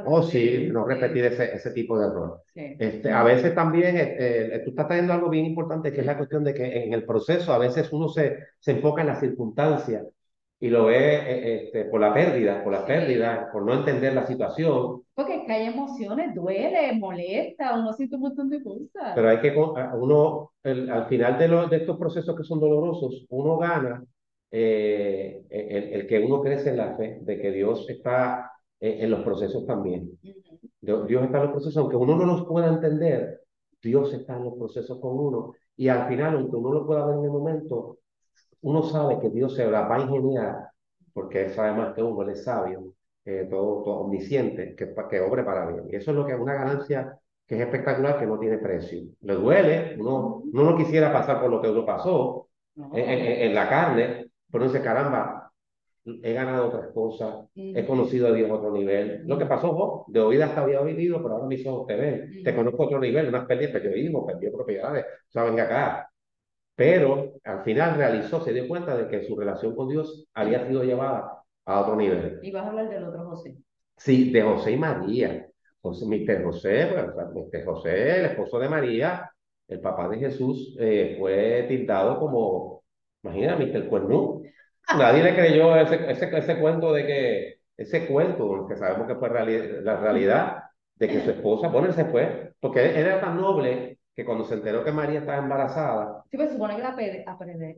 Oh, 0.04 0.22
sí, 0.22 0.68
no 0.72 0.84
de- 0.88 0.94
repetir 0.94 1.24
ese, 1.26 1.54
ese 1.54 1.70
tipo 1.72 1.98
de 1.98 2.06
error. 2.06 2.42
sí. 2.54 2.76
Este, 2.78 3.10
a 3.12 3.22
veces 3.22 3.54
también, 3.54 3.96
eh, 3.96 4.16
eh, 4.56 4.62
tú 4.64 4.70
estás 4.70 4.88
trayendo 4.88 5.12
algo 5.12 5.28
bien 5.30 5.46
importante, 5.46 5.92
que 5.92 6.00
es 6.00 6.06
la 6.06 6.16
cuestión 6.16 6.42
de 6.44 6.54
que 6.54 6.84
en 6.84 6.92
el 6.92 7.04
proceso 7.04 7.52
a 7.52 7.58
veces 7.58 7.92
uno 7.92 8.08
se, 8.08 8.38
se 8.58 8.72
enfoca 8.72 9.02
en 9.02 9.08
las 9.08 9.20
circunstancias 9.20 10.04
y 10.58 10.68
lo 10.68 10.86
ve 10.86 10.96
eh, 11.16 11.64
este, 11.64 11.84
por 11.86 12.00
la 12.00 12.12
pérdida, 12.14 12.62
por 12.64 12.72
la 12.72 12.80
Sí. 12.80 12.86
pérdida, 12.86 13.50
por 13.52 13.62
no 13.64 13.74
entender 13.74 14.14
la 14.14 14.26
situación, 14.26 15.02
Porque 15.14 15.36
es 15.36 15.46
que 15.46 15.52
hay 15.52 15.66
emociones, 15.66 16.34
duele, 16.34 16.92
molesta, 16.98 17.78
uno 17.78 17.92
siente 17.92 18.16
un 18.16 18.22
montón 18.22 18.48
de 18.50 18.62
cosas. 18.62 19.14
pero 19.14 19.28
hay 19.28 19.40
que, 19.40 19.50
uno, 19.56 20.52
el- 20.62 20.90
al 20.90 21.06
final 21.06 21.38
de, 21.38 21.48
los 21.48 21.70
de 21.70 21.76
estos 21.78 21.98
procesos 21.98 22.36
que 22.36 22.44
son 22.44 22.60
dolorosos, 22.60 23.26
uno 23.30 23.58
gana 23.58 24.04
eh, 24.50 25.44
el, 25.50 25.84
el 26.00 26.06
que 26.06 26.18
uno 26.20 26.40
crece 26.42 26.70
en 26.70 26.76
la 26.78 26.96
fe, 26.96 27.18
de 27.22 27.40
que 27.40 27.50
Dios 27.52 27.88
está 27.88 28.51
eh, 28.82 28.98
en 29.00 29.10
los 29.10 29.22
procesos 29.22 29.66
también. 29.66 30.18
Dios 30.80 31.06
Dios 31.06 31.24
está 31.24 31.38
en 31.38 31.44
los 31.44 31.52
procesos, 31.52 31.76
aunque 31.78 31.96
uno 31.96 32.16
no 32.16 32.24
los 32.26 32.44
pueda 32.46 32.68
entender, 32.68 33.40
Dios 33.82 34.12
está 34.12 34.36
en 34.36 34.44
los 34.44 34.54
procesos 34.58 35.00
con 35.00 35.18
uno. 35.18 35.54
Y 35.76 35.88
al 35.88 36.08
final, 36.08 36.36
aunque 36.36 36.56
uno 36.56 36.72
lo 36.72 36.86
pueda 36.86 37.06
ver 37.06 37.16
en 37.18 37.24
el 37.24 37.30
momento, 37.30 37.98
uno 38.62 38.82
sabe 38.82 39.18
que 39.20 39.30
Dios 39.30 39.54
se 39.56 39.70
la 39.70 39.82
va 39.88 39.96
a 39.96 40.00
ingeniar, 40.02 40.68
porque 41.12 41.46
Él 41.46 41.50
sabe 41.52 41.72
más 41.76 41.94
que 41.94 42.02
uno, 42.02 42.22
Él 42.22 42.30
es 42.30 42.44
sabio, 42.44 42.94
eh, 43.24 43.46
todo, 43.50 43.82
todo 43.82 43.94
omnisciente, 44.00 44.74
que, 44.76 44.94
que 45.10 45.20
obre 45.20 45.44
para 45.44 45.66
bien. 45.66 45.84
Y 45.90 45.96
eso 45.96 46.10
es 46.10 46.16
lo 46.16 46.26
que 46.26 46.32
es 46.34 46.40
una 46.40 46.54
ganancia 46.54 47.18
que 47.46 47.56
es 47.56 47.60
espectacular, 47.62 48.18
que 48.18 48.26
no 48.26 48.38
tiene 48.38 48.58
precio. 48.58 49.02
Le 49.22 49.34
duele, 49.34 49.96
uno, 49.98 50.42
uno 50.52 50.64
no 50.70 50.76
quisiera 50.76 51.12
pasar 51.12 51.40
por 51.40 51.50
lo 51.50 51.60
que 51.60 51.70
uno 51.70 51.84
pasó 51.86 52.48
No. 52.76 52.90
en, 52.94 53.08
en- 53.10 53.42
en 53.48 53.54
la 53.54 53.68
carne, 53.68 54.30
pero 54.50 54.64
dice, 54.64 54.80
caramba, 54.82 55.41
he 56.04 56.32
ganado 56.32 56.68
otras 56.68 56.88
cosas, 56.92 57.46
he 57.54 57.80
Ujú. 57.80 57.88
conocido 57.88 58.28
a 58.28 58.32
Dios 58.32 58.50
a 58.50 58.54
otro 58.54 58.72
nivel. 58.72 59.22
Lo 59.26 59.38
que 59.38 59.46
pasó, 59.46 59.72
Job, 59.74 60.04
de 60.08 60.20
oídas 60.20 60.50
hasta 60.50 60.62
había 60.62 60.80
vivido, 60.82 61.22
pero 61.22 61.34
ahora 61.34 61.46
mis 61.46 61.66
ojos 61.66 61.86
te 61.86 61.96
ven. 61.96 62.42
Te 62.42 62.50
Ujú. 62.50 62.58
conozco 62.58 62.82
a 62.82 62.86
otro 62.86 63.00
nivel, 63.00 63.28
unas 63.28 63.46
pérdidas, 63.46 63.72
perdió 63.72 63.96
hijos, 63.96 64.24
perdió 64.26 64.52
propiedades, 64.52 65.04
o 65.04 65.30
sea, 65.32 65.44
venga 65.44 65.64
acá. 65.64 66.08
Pero 66.74 67.34
al 67.44 67.62
final 67.62 67.96
realizó, 67.96 68.40
se 68.40 68.52
dio 68.52 68.66
cuenta 68.66 68.96
de 68.96 69.08
que 69.08 69.24
su 69.26 69.36
relación 69.36 69.74
con 69.76 69.88
Dios 69.88 70.26
había 70.34 70.66
sido 70.66 70.82
llevada 70.82 71.42
a 71.66 71.80
otro 71.80 71.96
nivel. 71.96 72.38
Y 72.42 72.50
vas 72.50 72.64
a 72.64 72.68
hablar 72.70 72.88
del 72.88 73.04
otro 73.04 73.24
José. 73.26 73.56
Sí, 73.96 74.30
de 74.32 74.42
José 74.42 74.72
y 74.72 74.76
María. 74.78 75.46
Entonces, 75.76 76.08
Mr. 76.08 76.44
José, 76.44 76.88
pues, 76.92 77.04
Mr. 77.34 77.64
José, 77.64 78.20
el 78.20 78.26
esposo 78.26 78.58
de 78.58 78.68
María, 78.68 79.30
el 79.68 79.80
papá 79.80 80.08
de 80.08 80.18
Jesús, 80.18 80.76
eh, 80.80 81.16
fue 81.18 81.66
tildado 81.68 82.18
como, 82.18 82.82
imagínate, 83.22 83.66
Mr. 83.66 83.88
Cuernú. 83.88 84.42
Nadie 84.96 85.22
le 85.22 85.34
creyó 85.34 85.76
ese, 85.76 86.10
ese, 86.10 86.36
ese 86.36 86.58
cuento 86.58 86.92
de 86.92 87.06
que, 87.06 87.54
ese 87.76 88.06
cuento, 88.06 88.66
que 88.68 88.76
sabemos 88.76 89.06
que 89.06 89.14
fue 89.14 89.28
la 89.30 89.96
realidad, 89.96 90.62
de 90.96 91.08
que 91.08 91.20
su 91.20 91.30
esposa, 91.30 91.68
bueno, 91.68 91.88
él 91.88 91.94
se 91.94 92.04
fue, 92.04 92.52
porque 92.60 92.84
él 92.90 93.06
era 93.06 93.20
tan 93.20 93.40
noble 93.40 93.98
que 94.14 94.24
cuando 94.24 94.44
se 94.44 94.54
enteró 94.54 94.84
que 94.84 94.92
María 94.92 95.20
estaba 95.20 95.38
embarazada. 95.38 96.22
Sí, 96.30 96.36
pues 96.36 96.52
supone 96.52 96.76
que 96.76 96.82
la 96.82 96.90
apedrearon. 96.90 97.76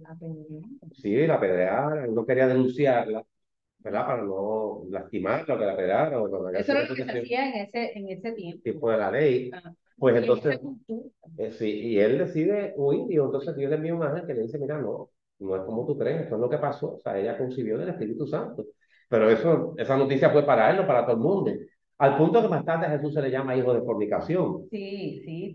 Sí, 0.92 1.26
la 1.26 1.34
apedrearon, 1.34 2.14
no 2.14 2.26
quería 2.26 2.48
denunciarla, 2.48 3.24
¿verdad? 3.78 4.06
Para 4.06 4.22
no 4.22 4.82
lastimarla, 4.90 5.58
que 5.58 5.64
la 5.64 5.72
apedrearon. 5.72 6.56
Eso 6.56 6.72
era 6.72 6.88
lo 6.88 6.94
que 6.94 7.04
se 7.04 7.18
hacía 7.20 7.48
en 7.48 7.54
ese, 7.62 7.98
en 7.98 8.08
ese 8.08 8.32
tiempo. 8.32 8.62
Tipo 8.62 8.90
de 8.90 8.98
la 8.98 9.10
ley. 9.10 9.50
Ah, 9.54 9.72
pues 9.96 10.16
entonces, 10.16 10.60
eh, 11.38 11.50
sí, 11.52 11.70
y 11.70 11.98
él 12.00 12.18
decide 12.18 12.74
huir, 12.76 13.06
y 13.10 13.14
entonces 13.14 13.54
Dios 13.54 13.70
le 13.70 13.76
envía 13.76 13.94
un 13.94 14.02
ángel 14.02 14.26
que 14.26 14.34
le 14.34 14.42
dice, 14.42 14.58
mira, 14.58 14.78
no, 14.78 15.10
no 15.44 15.56
es 15.56 15.62
como 15.62 15.86
tú 15.86 15.96
crees, 15.98 16.22
esto 16.22 16.34
es 16.36 16.40
lo 16.40 16.50
que 16.50 16.58
pasó, 16.58 16.94
o 16.94 16.98
sea, 16.98 17.18
ella 17.18 17.38
concibió 17.38 17.78
del 17.78 17.90
Espíritu 17.90 18.26
Santo. 18.26 18.64
Pero 19.08 19.30
eso, 19.30 19.74
esa 19.76 19.96
noticia 19.96 20.30
fue 20.30 20.44
para 20.44 20.70
él, 20.70 20.78
no 20.78 20.86
para 20.86 21.04
todo 21.04 21.16
el 21.16 21.22
mundo. 21.22 21.52
Al 21.98 22.16
punto 22.16 22.42
que 22.42 22.48
más 22.48 22.64
tarde 22.64 22.86
a 22.86 22.90
Jesús 22.90 23.14
se 23.14 23.22
le 23.22 23.30
llama 23.30 23.54
hijo 23.54 23.72
de 23.72 23.82
fornicación. 23.82 24.66
Sí, 24.70 25.22
sí, 25.24 25.54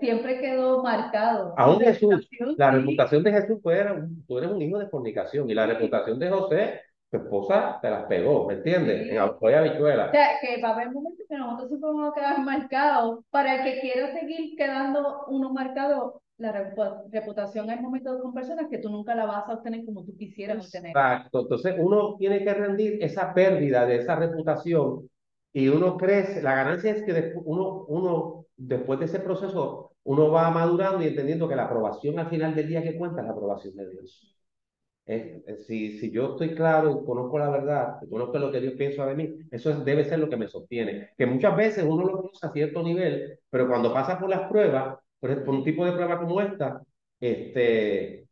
siempre 0.00 0.40
quedó 0.40 0.82
marcado. 0.82 1.54
Aún 1.56 1.80
Jesús, 1.80 2.28
la 2.58 2.72
reputación 2.72 3.22
de 3.22 3.32
Jesús 3.32 3.58
fue, 3.62 3.82
tú 4.26 4.38
eres 4.38 4.50
un 4.50 4.60
hijo 4.60 4.78
de 4.78 4.88
fornicación 4.88 5.48
y 5.48 5.54
la 5.54 5.66
reputación 5.66 6.18
de 6.18 6.28
José, 6.28 6.80
tu 7.10 7.16
esposa 7.16 7.78
te 7.80 7.90
las 7.90 8.04
pegó, 8.04 8.46
¿me 8.46 8.54
entiendes? 8.54 9.08
En 9.08 9.18
apoyo 9.18 9.58
habichuela. 9.58 10.08
O 10.08 10.10
sea, 10.10 10.28
que 10.40 10.60
va 10.60 10.70
a 10.70 10.74
haber 10.74 10.90
momentos 10.90 11.26
que 11.28 11.36
nosotros 11.36 11.70
sí 11.70 11.76
podemos 11.76 12.14
quedar 12.14 12.38
marcados. 12.40 13.20
Para 13.30 13.56
el 13.56 13.64
que 13.64 13.80
quiera 13.80 14.12
seguir 14.18 14.56
quedando 14.56 15.24
uno 15.28 15.52
marcado, 15.52 16.22
la 16.42 16.74
reputación 17.10 17.70
es 17.70 17.80
momento 17.80 18.20
con 18.20 18.34
personas 18.34 18.66
que 18.68 18.78
tú 18.78 18.90
nunca 18.90 19.14
la 19.14 19.26
vas 19.26 19.48
a 19.48 19.54
obtener 19.54 19.84
como 19.84 20.04
tú 20.04 20.16
quisieras 20.16 20.66
obtener. 20.66 20.90
Exacto, 20.90 21.40
entonces 21.40 21.76
uno 21.78 22.16
tiene 22.18 22.44
que 22.44 22.52
rendir 22.52 22.98
esa 23.00 23.32
pérdida 23.32 23.86
de 23.86 23.96
esa 23.96 24.16
reputación 24.16 25.08
y 25.52 25.68
uno 25.68 25.96
crece, 25.96 26.42
la 26.42 26.56
ganancia 26.56 26.92
es 26.92 27.02
que 27.04 27.32
uno, 27.44 27.84
uno, 27.86 28.46
después 28.56 28.98
de 28.98 29.04
ese 29.04 29.20
proceso, 29.20 29.92
uno 30.04 30.30
va 30.30 30.50
madurando 30.50 31.02
y 31.02 31.08
entendiendo 31.08 31.48
que 31.48 31.56
la 31.56 31.64
aprobación 31.64 32.18
al 32.18 32.28
final 32.28 32.54
del 32.54 32.68
día 32.68 32.82
que 32.82 32.98
cuenta 32.98 33.20
es 33.20 33.26
la 33.26 33.32
aprobación 33.32 33.76
de 33.76 33.90
Dios. 33.90 34.36
si, 35.66 35.98
si 35.98 36.10
yo 36.10 36.32
estoy 36.32 36.54
claro 36.54 37.02
y 37.02 37.06
conozco 37.06 37.38
la 37.38 37.50
verdad, 37.50 37.98
y 38.02 38.08
conozco 38.08 38.38
lo 38.38 38.50
que 38.50 38.60
Dios 38.60 38.74
piensa 38.74 39.06
de 39.06 39.14
mí, 39.14 39.38
eso 39.50 39.72
debe 39.84 40.04
ser 40.04 40.18
lo 40.18 40.28
que 40.28 40.36
me 40.36 40.48
sostiene. 40.48 41.10
Que 41.16 41.26
muchas 41.26 41.56
veces 41.56 41.84
uno 41.84 42.04
lo 42.04 42.16
conoce 42.16 42.46
a 42.46 42.52
cierto 42.52 42.82
nivel, 42.82 43.38
pero 43.50 43.68
cuando 43.68 43.92
pasa 43.92 44.18
por 44.18 44.28
las 44.30 44.48
pruebas, 44.48 44.98
por, 45.22 45.44
por 45.44 45.54
un 45.54 45.64
tipo 45.64 45.86
de 45.86 45.92
prueba 45.92 46.18
como 46.18 46.40
esta, 46.40 46.82
este, 47.20 48.26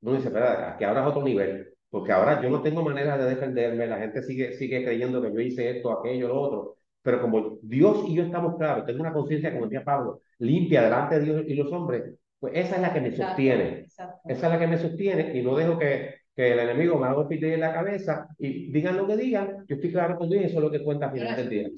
uno 0.00 0.14
dice, 0.14 0.28
espera, 0.28 0.76
que 0.78 0.84
ahora 0.84 1.02
es 1.02 1.08
otro 1.08 1.22
nivel 1.22 1.74
porque 1.94 2.10
ahora 2.10 2.42
yo 2.42 2.50
no 2.50 2.60
tengo 2.60 2.82
manera 2.82 3.16
de 3.16 3.36
defenderme, 3.36 3.86
la 3.86 3.98
gente 3.98 4.20
sigue, 4.20 4.52
sigue 4.54 4.82
creyendo 4.82 5.22
que 5.22 5.32
yo 5.32 5.38
hice 5.38 5.76
esto, 5.76 5.96
aquello, 5.96 6.26
lo 6.26 6.40
otro, 6.40 6.76
pero 7.00 7.20
como 7.20 7.58
Dios 7.62 8.06
y 8.08 8.16
yo 8.16 8.24
estamos 8.24 8.56
claros, 8.56 8.84
tengo 8.84 9.00
una 9.00 9.12
conciencia, 9.12 9.52
como 9.52 9.66
decía 9.66 9.84
Pablo, 9.84 10.22
limpia 10.40 10.82
delante 10.82 11.20
de 11.20 11.24
Dios 11.24 11.44
y 11.46 11.54
los 11.54 11.70
hombres, 11.70 12.16
pues 12.40 12.52
esa 12.56 12.74
es 12.74 12.82
la 12.82 12.92
que 12.92 13.00
me 13.00 13.12
sostiene, 13.12 13.86
esa 13.86 14.20
es 14.26 14.42
la 14.42 14.58
que 14.58 14.66
me 14.66 14.76
sostiene 14.76 15.38
y 15.38 15.42
no 15.42 15.54
dejo 15.54 15.78
que, 15.78 16.16
que 16.34 16.50
el 16.54 16.58
enemigo 16.58 16.98
me 16.98 17.06
haga 17.06 17.20
un 17.20 17.32
en 17.32 17.60
la 17.60 17.72
cabeza 17.72 18.26
y 18.40 18.72
digan 18.72 18.96
lo 18.96 19.06
que 19.06 19.16
digan, 19.16 19.64
yo 19.68 19.76
estoy 19.76 19.92
claro 19.92 20.18
con 20.18 20.28
Dios 20.28 20.42
y 20.42 20.46
eso 20.46 20.56
es 20.56 20.64
lo 20.64 20.72
que 20.72 20.82
cuenta 20.82 21.06
al 21.06 21.12
final 21.12 21.36
del 21.36 21.48
día. 21.48 21.68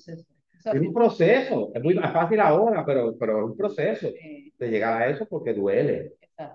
Es 0.73 0.81
un 0.81 0.93
proceso, 0.93 1.71
es 1.75 1.83
muy 1.83 1.95
fácil 1.95 2.41
ahora, 2.41 2.85
pero, 2.85 3.17
pero 3.19 3.39
es 3.39 3.45
un 3.45 3.57
proceso 3.57 4.09
de 4.59 4.69
llegar 4.69 5.03
a 5.03 5.09
eso 5.09 5.27
porque 5.27 5.55
duele. 5.55 6.15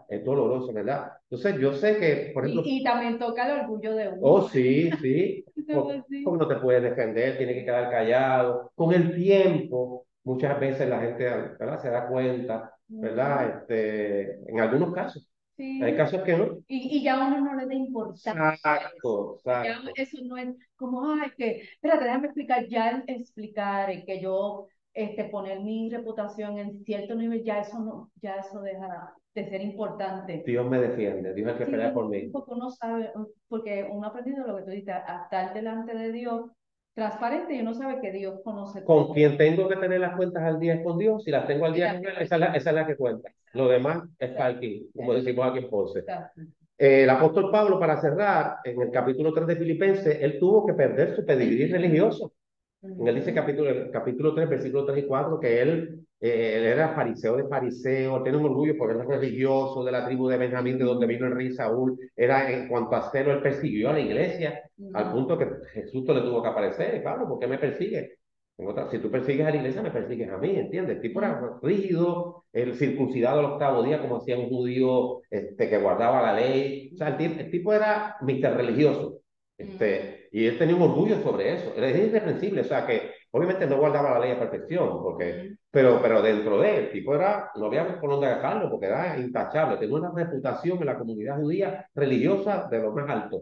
Es 0.10 0.24
doloroso, 0.24 0.72
¿verdad? 0.72 1.14
Entonces, 1.24 1.60
yo 1.60 1.74
sé 1.74 1.98
que, 1.98 2.32
por 2.34 2.46
ejemplo... 2.46 2.64
Y, 2.66 2.84
también 2.84 3.18
toca 3.18 3.48
el 3.48 3.62
orgullo 3.62 3.96
de 3.96 4.10
uno. 4.10 4.20
Oh, 4.22 4.48
sí, 4.48 4.92
sí. 5.02 5.44
Como 6.24 6.38
no 6.38 6.48
te 6.48 6.58
puedes 6.58 6.84
defender, 6.84 7.38
tiene 7.38 7.56
que 7.56 7.66
quedar 7.66 7.90
callado. 7.90 8.72
Con 8.76 8.94
el 8.94 9.16
tiempo, 9.16 10.06
muchas 10.24 10.60
veces 10.60 10.88
la 10.88 11.00
gente 11.00 11.24
¿verdad? 11.60 11.82
se 11.82 11.90
da 11.90 12.08
cuenta, 12.08 12.76
¿verdad? 12.88 13.62
Este, 13.62 14.40
en 14.48 14.60
algunos 14.60 14.94
casos. 14.94 15.31
Sí. 15.62 15.80
Hay 15.84 15.96
casos 15.96 16.24
que 16.24 16.36
no. 16.36 16.58
Y, 16.68 16.98
y 16.98 17.04
ya 17.04 17.24
a 17.24 17.28
uno 17.28 17.40
no 17.40 17.56
le 17.56 17.68
da 17.68 17.74
importancia. 17.76 18.54
Exacto, 18.54 19.36
exacto. 19.36 19.92
Ya 19.96 20.04
eso 20.04 20.18
no 20.24 20.36
es 20.36 20.56
como, 20.76 21.04
ay, 21.14 21.30
que, 21.38 21.62
espérate, 21.74 22.06
déjame 22.06 22.26
explicar, 22.26 22.68
ya 22.68 23.04
explicar 23.06 24.04
que 24.04 24.20
yo 24.20 24.68
este, 24.92 25.26
poner 25.26 25.60
mi 25.60 25.88
reputación 25.92 26.58
en 26.58 26.84
cierto 26.84 27.14
nivel, 27.14 27.44
ya 27.44 27.60
eso 27.60 27.80
no, 27.80 28.12
ya 28.20 28.38
eso 28.38 28.60
deja 28.62 29.14
de 29.36 29.50
ser 29.50 29.62
importante. 29.62 30.44
Dios 30.48 30.68
me 30.68 30.80
defiende, 30.80 31.32
Dios 31.36 31.52
es 31.52 31.58
que 31.58 31.66
pelea 31.68 31.94
por 31.94 32.10
mí. 32.10 32.30
Porque 32.30 32.54
uno 32.56 32.72
sabe, 32.72 33.12
porque 33.48 33.88
uno 33.88 34.08
ha 34.08 34.10
aprendido 34.10 34.48
lo 34.48 34.58
que 34.58 34.64
tú 34.64 34.72
dices, 34.72 34.96
a 34.96 35.26
estar 35.26 35.54
delante 35.54 35.94
de 35.96 36.12
Dios 36.12 36.50
transparente 36.94 37.56
y 37.56 37.62
uno 37.62 37.74
sabe 37.74 38.02
que 38.02 38.12
Dios 38.12 38.42
conoce. 38.44 38.84
Con 38.84 39.14
quien 39.14 39.38
tengo 39.38 39.68
que 39.68 39.78
tener 39.78 40.00
las 40.00 40.16
cuentas 40.16 40.44
al 40.44 40.60
día 40.60 40.76
es 40.76 40.84
con 40.84 40.98
Dios, 40.98 41.24
si 41.24 41.32
las 41.32 41.48
tengo 41.48 41.66
al 41.66 41.74
día 41.74 42.02
esa 42.20 42.36
es, 42.36 42.40
la, 42.40 42.48
esa 42.48 42.70
es 42.70 42.76
la 42.76 42.88
que 42.88 42.96
cuenta. 42.96 43.32
Lo 43.54 43.68
demás 43.68 44.04
es 44.20 44.40
aquí, 44.40 44.90
como 44.96 45.14
decimos 45.14 45.48
aquí 45.48 45.60
en 45.60 45.70
Ponce. 45.70 46.04
Eh, 46.78 47.04
el 47.04 47.10
apóstol 47.10 47.52
Pablo, 47.52 47.80
para 47.80 48.00
cerrar, 48.02 48.58
en 48.64 48.82
el 48.82 48.92
capítulo 48.92 49.34
3 49.34 49.48
de 49.48 49.56
Filipenses, 49.56 50.18
él 50.22 50.40
tuvo 50.40 50.66
que 50.66 50.74
perder 50.74 51.16
su 51.16 51.26
pedigrí 51.26 51.72
religioso. 51.72 52.34
En 52.82 53.08
él 53.08 53.16
dice 53.16 53.34
capítulo, 53.34 53.92
capítulo 53.92 54.34
3, 54.34 54.50
versículos 54.50 54.88
3 54.88 55.04
y 55.04 55.08
4, 55.08 55.40
que 55.40 55.62
él, 55.62 56.06
eh, 56.22 56.58
él 56.58 56.66
era 56.66 56.94
fariseo 56.94 57.36
de 57.36 57.48
fariseo, 57.48 58.22
tiene 58.22 58.38
un 58.38 58.46
orgullo 58.46 58.76
porque 58.78 58.96
era 58.96 59.04
religioso 59.04 59.84
de 59.84 59.92
la 59.92 60.06
tribu 60.06 60.28
de 60.28 60.38
Benjamín, 60.38 60.78
de 60.78 60.86
donde 60.86 61.08
vino 61.08 61.26
el 61.26 61.36
rey 61.36 61.52
Saúl. 61.52 61.98
Era 62.16 62.52
en 62.52 62.68
cuanto 62.68 62.96
a 62.96 63.12
celo, 63.12 63.34
él 63.34 63.42
persiguió 63.42 63.90
a 63.90 63.94
la 63.94 64.00
iglesia, 64.00 64.62
al 64.94 65.12
punto 65.12 65.38
que 65.38 65.48
Jesús 65.74 66.08
le 66.08 66.22
tuvo 66.22 66.44
que 66.44 66.50
aparecer. 66.50 67.04
Pablo, 67.04 67.28
¿por 67.28 67.40
qué 67.40 67.48
me 67.48 67.58
persigue? 67.58 68.18
si 68.92 69.00
tú 69.00 69.10
persigues 69.10 69.48
a 69.48 69.50
la 69.50 69.56
iglesia, 69.56 69.82
me 69.82 69.92
persigues 69.92 70.30
a 70.30 70.38
mí, 70.38 70.56
¿entiendes? 70.56 70.98
El 70.98 71.02
tipo 71.02 71.20
era 71.20 71.58
rígido, 71.64 72.46
el 72.54 72.76
circuncidado 72.76 73.40
al 73.40 73.46
octavo 73.54 73.84
día, 73.84 74.00
como 74.00 74.18
hacía 74.18 74.38
un 74.38 74.50
judío 74.50 75.22
este, 75.30 75.70
que 75.70 75.78
guardaba 75.80 76.22
la 76.22 76.34
ley. 76.40 76.92
O 76.94 76.98
sea, 76.98 77.08
el, 77.10 77.40
el 77.40 77.50
tipo 77.50 77.74
era 77.74 78.18
mister 78.22 78.56
religioso. 78.56 79.20
Este, 79.58 80.28
y 80.32 80.46
él 80.46 80.58
tenía 80.58 80.76
un 80.76 80.84
orgullo 80.84 81.22
sobre 81.22 81.54
eso. 81.54 81.74
Era 81.76 81.90
irreprensible, 81.90 82.62
o 82.62 82.66
sea 82.66 82.86
que 82.86 83.12
obviamente 83.32 83.68
no 83.68 83.78
guardaba 83.78 84.12
la 84.12 84.20
ley 84.20 84.32
a 84.32 84.40
perfección, 84.40 85.02
porque, 85.02 85.56
pero, 85.70 86.02
pero 86.02 86.22
dentro 86.22 86.60
de 86.60 86.78
él, 86.78 86.92
tipo 86.92 87.16
era, 87.16 87.52
no 87.56 87.66
había 87.66 88.00
por 88.00 88.10
dónde 88.10 88.28
agarrarlo, 88.28 88.70
porque 88.70 88.88
era 88.88 89.18
intachable. 89.18 89.78
Tenía 89.78 89.96
una 89.96 90.12
reputación 90.12 90.80
en 90.80 90.86
la 90.86 90.98
comunidad 90.98 91.40
judía 91.40 91.90
religiosa 91.96 92.68
de 92.70 92.80
lo 92.80 92.92
más 92.92 93.10
alto. 93.10 93.42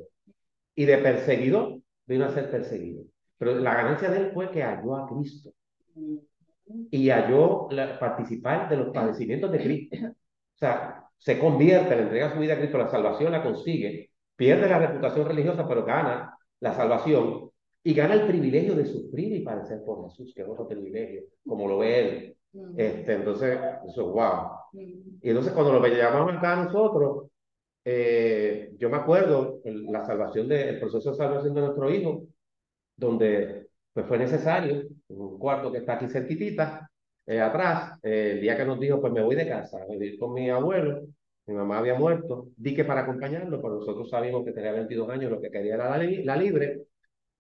Y 0.76 0.86
de 0.86 0.98
perseguidor, 0.98 1.80
vino 2.06 2.26
a 2.26 2.30
ser 2.30 2.50
perseguido. 2.50 3.04
Pero 3.38 3.56
la 3.56 3.74
ganancia 3.74 4.10
de 4.10 4.18
él 4.18 4.32
fue 4.34 4.52
que 4.52 4.64
halló 4.64 4.96
a 4.96 5.08
Cristo. 5.08 5.52
Y 6.92 7.10
halló 7.10 7.68
participar 8.00 8.70
de 8.70 8.78
los 8.78 8.90
padecimientos 8.90 9.52
de 9.52 9.60
Cristo. 9.60 9.98
O 10.52 10.60
sea, 10.60 11.06
se 11.18 11.40
convierte, 11.40 11.96
le 11.96 12.02
entrega 12.02 12.34
su 12.34 12.40
vida 12.40 12.56
a 12.56 12.58
Cristo, 12.58 12.78
la 12.78 12.90
salvación 12.90 13.32
la 13.32 13.42
consigue 13.42 14.10
pierde 14.40 14.70
la 14.70 14.80
reputación 14.80 15.28
religiosa, 15.28 15.68
pero 15.68 15.84
gana 15.84 16.38
la 16.62 16.74
salvación 16.74 17.49
y 17.84 17.94
gana 17.94 18.14
el 18.14 18.28
privilegio 18.28 18.76
de 18.76 18.86
sufrir 18.86 19.36
y 19.36 19.42
padecer 19.42 19.84
por 19.84 20.10
Jesús, 20.10 20.34
que 20.36 20.42
es 20.42 20.48
otro 20.48 20.68
privilegio, 20.68 21.24
como 21.46 21.68
lo 21.68 21.80
ve 21.80 22.00
él. 22.00 22.38
Mm. 22.54 22.80
Este, 22.80 23.14
entonces, 23.14 23.58
eso, 23.88 24.12
wow. 24.12 24.52
Mm. 24.74 25.20
Y 25.22 25.30
entonces 25.30 25.54
cuando 25.54 25.74
lo 25.74 25.88
llamamos 25.88 26.36
acá 26.36 26.54
a 26.54 26.64
nosotros, 26.66 27.28
eh, 27.86 28.72
yo 28.78 28.90
me 28.90 28.98
acuerdo 28.98 29.62
la 29.64 30.06
salvación 30.06 30.48
del 30.48 30.70
el 30.70 30.80
proceso 30.80 31.12
de 31.12 31.18
salvación 31.18 31.54
de 31.54 31.62
nuestro 31.62 31.90
hijo, 31.90 32.28
donde 32.96 33.70
pues 33.94 34.06
fue 34.06 34.18
necesario, 34.18 34.84
un 35.08 35.40
cuarto 35.40 35.72
que 35.72 35.80
está 35.80 35.94
aquí 35.94 36.08
cerquitita, 36.08 36.90
eh, 37.26 37.40
atrás, 37.40 38.00
eh, 38.04 38.32
el 38.34 38.42
día 38.42 38.58
que 38.58 38.66
nos 38.66 38.80
dijo, 38.80 39.00
pues 39.00 39.14
me 39.14 39.22
voy 39.22 39.36
de 39.36 39.48
casa, 39.48 39.82
a 39.82 39.86
vivir 39.86 40.18
con 40.20 40.34
mi 40.34 40.50
abuelo, 40.50 41.02
mi 41.46 41.56
mamá 41.56 41.80
había 41.80 41.96
muerto, 41.96 42.50
di 42.56 42.76
que 42.76 42.86
para 42.86 43.02
acompañarlo, 43.02 43.62
pero 43.62 43.76
nosotros 43.76 44.10
sabíamos 44.10 44.46
que 44.46 44.52
tenía 44.52 44.72
22 44.72 45.10
años, 45.10 45.32
lo 45.32 45.42
que 45.42 45.50
quería 45.50 45.76
era 45.76 45.98
la, 45.98 46.36
libre, 46.36 46.84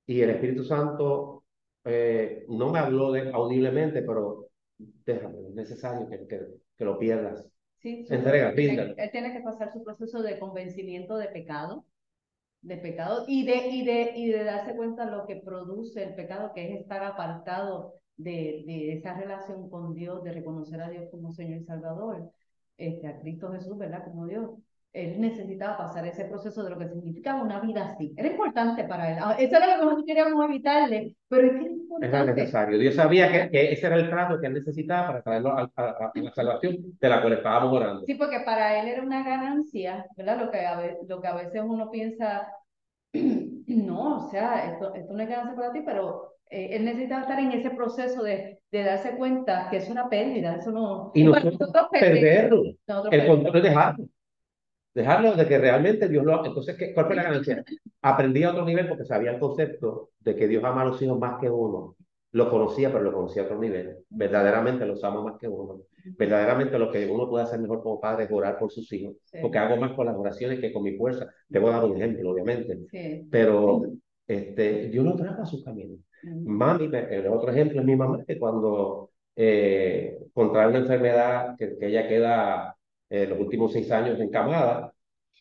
y 0.09 0.23
el 0.23 0.31
Espíritu 0.31 0.63
Santo 0.63 1.43
eh, 1.85 2.43
no 2.49 2.71
me 2.71 2.79
habló 2.79 3.11
de, 3.11 3.31
audiblemente, 3.31 4.01
pero 4.01 4.49
déjame, 5.05 5.37
es 5.49 5.53
necesario 5.53 6.09
que, 6.09 6.25
que, 6.75 6.83
lo 6.83 6.97
pierdas. 6.97 7.47
Sí, 7.77 8.07
Entrega, 8.09 8.49
él, 8.49 8.95
él, 8.97 9.11
tiene 9.11 9.31
que 9.31 9.41
pasar 9.41 9.71
su 9.71 9.83
proceso 9.83 10.23
de 10.23 10.39
convencimiento 10.39 11.15
de 11.15 11.27
pecado, 11.27 11.85
de 12.61 12.77
pecado 12.77 13.25
y 13.27 13.45
de, 13.45 13.67
y 13.67 13.85
de, 13.85 14.13
y 14.15 14.29
de 14.29 14.43
darse 14.45 14.75
cuenta 14.75 15.05
de 15.05 15.11
lo 15.11 15.27
que 15.27 15.35
produce 15.35 16.03
el 16.03 16.15
pecado, 16.15 16.53
que 16.55 16.73
es 16.73 16.81
estar 16.81 17.03
apartado 17.03 17.93
de, 18.17 18.63
de 18.65 18.93
esa 18.93 19.13
relación 19.13 19.69
con 19.69 19.93
Dios, 19.93 20.23
de 20.23 20.31
reconocer 20.31 20.81
a 20.81 20.89
Dios 20.89 21.07
como 21.11 21.33
Señor 21.33 21.61
y 21.61 21.65
Salvador 21.65 22.31
este, 22.77 23.07
a 23.07 23.19
Cristo 23.19 23.51
Jesús, 23.51 23.77
¿verdad? 23.77 24.03
Como 24.05 24.25
Dios. 24.25 24.49
Él 24.91 25.21
necesitaba 25.21 25.77
pasar 25.77 26.05
ese 26.07 26.25
proceso 26.25 26.63
de 26.63 26.71
lo 26.71 26.77
que 26.79 26.87
significaba 26.87 27.43
una 27.43 27.59
vida 27.59 27.85
así. 27.91 28.11
Era 28.17 28.29
importante 28.29 28.83
para 28.85 29.11
él. 29.11 29.17
Ah, 29.21 29.35
eso 29.37 29.55
era 29.57 29.67
lo 29.67 29.73
que 29.73 29.83
nosotros 29.83 30.05
queríamos 30.07 30.45
evitarle, 30.45 31.15
pero 31.27 31.45
es 31.47 31.53
que 31.53 31.57
Era 31.59 31.71
importante. 31.73 32.33
necesario. 32.33 32.79
Dios 32.79 32.95
sabía 32.95 33.31
que, 33.31 33.51
que 33.51 33.71
ese 33.73 33.85
era 33.85 33.97
el 33.97 34.09
trato 34.09 34.39
que 34.39 34.47
él 34.47 34.53
necesitaba 34.53 35.07
para 35.07 35.21
traerlo 35.21 35.51
a, 35.51 35.69
a- 35.75 35.89
a 35.91 36.11
la 36.15 36.31
salvación 36.33 36.77
de 36.99 37.09
la 37.09 37.21
cual 37.21 37.33
estábamos 37.33 37.71
orando. 37.77 38.03
Sí, 38.07 38.15
porque 38.15 38.39
para 38.43 38.79
él 38.81 38.87
era 38.87 39.03
una 39.03 39.23
ganancia, 39.23 40.05
¿verdad? 40.17 40.39
Lo 40.45 40.49
que 40.51 40.65
a 40.65 40.75
veces, 40.77 40.97
lo 41.07 41.21
que 41.21 41.27
a 41.27 41.35
veces 41.35 41.61
uno 41.63 41.91
piensa, 41.91 42.47
no, 43.13 44.25
o 44.25 44.29
sea, 44.29 44.71
esto, 44.71 44.93
esto 44.95 45.13
no 45.13 45.21
es 45.23 45.29
ganancia 45.29 45.55
para 45.55 45.71
ti, 45.71 45.81
pero 45.85 46.33
eh, 46.49 46.69
él 46.71 46.85
necesitaba 46.85 47.21
estar 47.21 47.39
en 47.39 47.51
ese 47.51 47.69
proceso 47.71 48.23
de, 48.23 48.59
de 48.71 48.83
darse 48.83 49.15
cuenta 49.15 49.67
que 49.69 49.77
es 49.77 49.89
una 49.89 50.09
pérdida, 50.09 50.55
eso 50.55 50.71
no... 50.71 51.11
Y 51.13 51.23
nosotros 51.23 51.57
perder- 51.91 52.13
perderlo. 52.21 52.63
nosotros 52.87 53.13
El 53.13 53.21
perder- 53.21 53.27
control 53.27 53.55
es 53.57 53.63
dejarlo. 53.63 54.05
Dejarlo 54.99 55.33
de 55.33 55.47
que 55.47 55.57
realmente 55.57 56.09
Dios 56.09 56.25
lo... 56.25 56.45
Entonces, 56.45 56.75
¿qué, 56.75 56.93
¿cuál 56.93 57.05
fue 57.05 57.15
la 57.15 57.23
ganancia? 57.23 57.63
Aprendí 58.01 58.43
a 58.43 58.51
otro 58.51 58.65
nivel 58.65 58.89
porque 58.89 59.05
sabía 59.05 59.31
el 59.31 59.39
concepto 59.39 60.09
de 60.19 60.35
que 60.35 60.45
Dios 60.45 60.61
ama 60.61 60.81
a 60.81 60.85
los 60.87 61.01
hijos 61.01 61.17
más 61.17 61.39
que 61.39 61.49
uno. 61.49 61.95
Lo 62.33 62.49
conocía, 62.49 62.91
pero 62.91 63.05
lo 63.05 63.13
conocía 63.13 63.43
a 63.43 63.45
otro 63.45 63.57
nivel. 63.57 63.99
Verdaderamente 64.09 64.85
los 64.85 65.01
ama 65.05 65.23
más 65.23 65.37
que 65.39 65.47
uno. 65.47 65.83
Verdaderamente 66.17 66.77
lo 66.77 66.91
que 66.91 67.07
uno 67.07 67.29
puede 67.29 67.45
hacer 67.45 67.61
mejor 67.61 67.81
como 67.81 68.01
padre 68.01 68.25
es 68.25 68.31
orar 68.31 68.59
por 68.59 68.73
sus 68.73 68.91
hijos. 68.91 69.15
Sí. 69.23 69.37
Porque 69.41 69.57
hago 69.57 69.77
más 69.77 69.93
con 69.93 70.05
las 70.05 70.17
oraciones 70.17 70.59
que 70.59 70.73
con 70.73 70.83
mi 70.83 70.97
fuerza. 70.97 71.29
Te 71.49 71.59
voy 71.59 71.69
a 71.69 71.77
dar 71.77 71.85
un 71.85 71.95
ejemplo, 71.95 72.31
obviamente. 72.31 72.79
Sí. 72.91 73.25
Pero 73.31 73.83
este, 74.27 74.89
Dios 74.89 75.05
lo 75.05 75.15
trajo 75.15 75.43
a 75.43 75.45
su 75.45 75.63
camino. 75.63 75.95
Ujú. 76.25 76.49
Mami, 76.49 76.89
el 76.93 77.27
otro 77.27 77.51
ejemplo 77.51 77.79
es 77.79 77.85
mi 77.85 77.95
mamá, 77.95 78.21
que 78.27 78.37
cuando 78.37 79.11
eh, 79.37 80.19
contrae 80.33 80.67
una 80.67 80.79
enfermedad 80.79 81.55
que, 81.57 81.77
que 81.77 81.87
ella 81.87 82.05
queda 82.05 82.75
eh, 83.09 83.25
los 83.27 83.39
últimos 83.39 83.73
seis 83.73 83.91
años 83.91 84.19
encamada, 84.19 84.93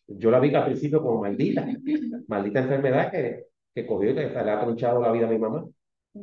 yo 0.07 0.31
la 0.31 0.41
vi 0.41 0.55
al 0.55 0.65
principio 0.65 1.03
como 1.03 1.21
maldita, 1.21 1.67
maldita 2.29 2.61
enfermedad 2.61 3.11
que, 3.11 3.47
que 3.75 3.87
cogió 3.87 4.11
y 4.11 4.15
que 4.15 4.29
le 4.29 4.51
ha 4.51 4.61
tronchado 4.61 5.01
la 5.01 5.13
vida 5.13 5.27
a 5.27 5.31
mi 5.31 5.39
mamá, 5.39 5.67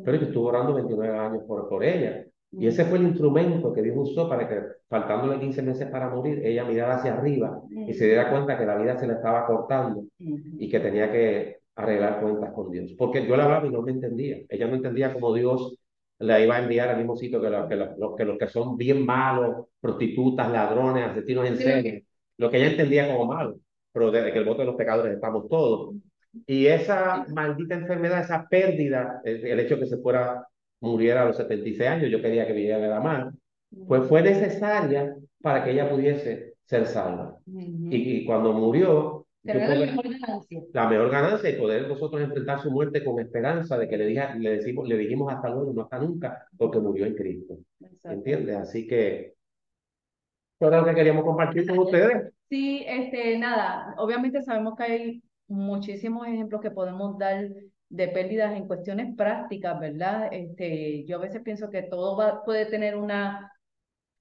pero 0.03 0.19
que 0.19 0.25
estuvo 0.25 0.47
orando 0.47 0.73
29 0.73 1.17
años 1.17 1.43
por, 1.47 1.69
por 1.69 1.83
ella. 1.83 2.25
Y 2.51 2.67
ese 2.67 2.85
fue 2.85 2.99
el 2.99 3.07
instrumento 3.07 3.73
que 3.73 3.81
Dios 3.81 3.97
usó 3.97 4.29
para 4.29 4.47
que, 4.47 4.59
faltándole 4.87 5.39
15 5.39 5.61
meses 5.61 5.89
para 5.89 6.09
morir, 6.09 6.41
ella 6.45 6.63
mirara 6.63 6.95
hacia 6.95 7.13
arriba 7.13 7.61
y 7.69 7.93
se 7.93 8.05
diera 8.05 8.29
cuenta 8.29 8.57
que 8.57 8.65
la 8.65 8.77
vida 8.77 8.97
se 8.97 9.07
le 9.07 9.13
estaba 9.13 9.45
cortando 9.45 10.05
y 10.17 10.69
que 10.69 10.79
tenía 10.79 11.11
que 11.11 11.59
arreglar 11.75 12.21
cuentas 12.21 12.53
con 12.53 12.71
Dios. 12.71 12.93
Porque 12.97 13.27
yo 13.27 13.35
la 13.35 13.43
hablaba 13.45 13.67
y 13.67 13.71
no 13.71 13.81
me 13.81 13.91
entendía. 13.91 14.37
Ella 14.47 14.67
no 14.67 14.75
entendía 14.75 15.13
cómo 15.13 15.33
Dios 15.33 15.77
la 16.19 16.39
iba 16.39 16.55
a 16.55 16.59
enviar 16.63 16.89
al 16.89 16.97
mismo 16.97 17.15
sitio 17.17 17.41
que, 17.41 17.49
la- 17.49 17.67
que, 17.67 17.75
la- 17.75 17.95
los, 17.97 18.15
que 18.15 18.25
los 18.25 18.37
que 18.37 18.47
son 18.47 18.77
bien 18.77 19.05
malos, 19.05 19.67
prostitutas, 19.79 20.51
ladrones, 20.51 21.05
asesinos 21.09 21.47
en 21.47 21.57
Sí. 21.57 21.63
serie. 21.63 22.05
Lo 22.37 22.49
que 22.49 22.57
ella 22.57 22.71
entendía 22.71 23.07
como 23.11 23.25
malo. 23.25 23.57
Pero 23.91 24.11
desde 24.11 24.31
que 24.33 24.39
el 24.39 24.45
voto 24.45 24.59
de 24.59 24.65
los 24.67 24.75
pecadores 24.75 25.13
estamos 25.13 25.47
todos. 25.49 25.95
Y 26.47 26.67
esa 26.67 27.25
maldita 27.33 27.75
enfermedad, 27.75 28.21
esa 28.21 28.47
pérdida, 28.47 29.21
el, 29.23 29.45
el 29.45 29.59
hecho 29.61 29.75
de 29.75 29.81
que 29.81 29.87
se 29.87 29.97
fuera, 29.97 30.45
muriera 30.81 31.21
a 31.21 31.25
los 31.25 31.37
76 31.37 31.89
años, 31.89 32.11
yo 32.11 32.21
quería 32.21 32.45
que 32.45 32.53
viviera 32.53 32.77
la 32.87 32.99
mano, 32.99 33.31
pues 33.87 34.03
fue 34.07 34.21
necesaria 34.21 35.15
para 35.41 35.63
que 35.63 35.71
ella 35.71 35.89
pudiese 35.89 36.55
ser 36.65 36.85
salva. 36.87 37.37
Ujú. 37.45 37.87
Y, 37.91 38.17
y 38.21 38.25
cuando 38.25 38.51
murió, 38.53 39.24
mejor 39.53 40.09
ganancia. 40.09 40.61
la 40.73 40.87
mejor 40.89 41.09
ganancia 41.11 41.49
y 41.49 41.57
poder 41.57 41.87
nosotros 41.87 42.21
enfrentar 42.21 42.61
su 42.61 42.71
muerte 42.71 43.03
con 43.03 43.19
esperanza 43.19 43.77
de 43.77 43.87
que 43.87 43.97
le, 43.97 44.07
dija- 44.07 44.35
le, 44.35 44.57
decimos, 44.57 44.87
le 44.87 44.97
dijimos 44.97 45.33
hasta 45.33 45.49
luego, 45.49 45.73
no 45.73 45.83
hasta 45.83 45.99
nunca, 45.99 46.47
porque 46.57 46.79
murió 46.79 47.05
en 47.05 47.15
Cristo. 47.15 47.57
Exacto. 47.79 48.09
¿Entiendes? 48.13 48.57
Así 48.57 48.87
que 48.87 49.35
eso 50.59 50.67
era 50.67 50.79
lo 50.79 50.85
que 50.85 50.95
queríamos 50.95 51.23
compartir 51.23 51.67
con 51.67 51.79
ustedes. 51.79 52.33
Sí, 52.49 52.83
este, 52.87 53.37
nada, 53.37 53.95
obviamente 53.97 54.41
sabemos 54.43 54.75
que 54.77 54.83
hay 54.83 55.23
muchísimos 55.47 56.27
ejemplos 56.27 56.61
que 56.61 56.71
podemos 56.71 57.17
dar 57.17 57.47
de 57.89 58.07
pérdidas 58.09 58.55
en 58.55 58.67
cuestiones 58.67 59.15
prácticas, 59.15 59.79
¿verdad? 59.79 60.29
Este, 60.31 61.05
yo 61.05 61.17
a 61.17 61.21
veces 61.21 61.41
pienso 61.43 61.69
que 61.69 61.83
todo 61.83 62.15
va, 62.17 62.43
puede 62.43 62.65
tener 62.67 62.95
una, 62.97 63.51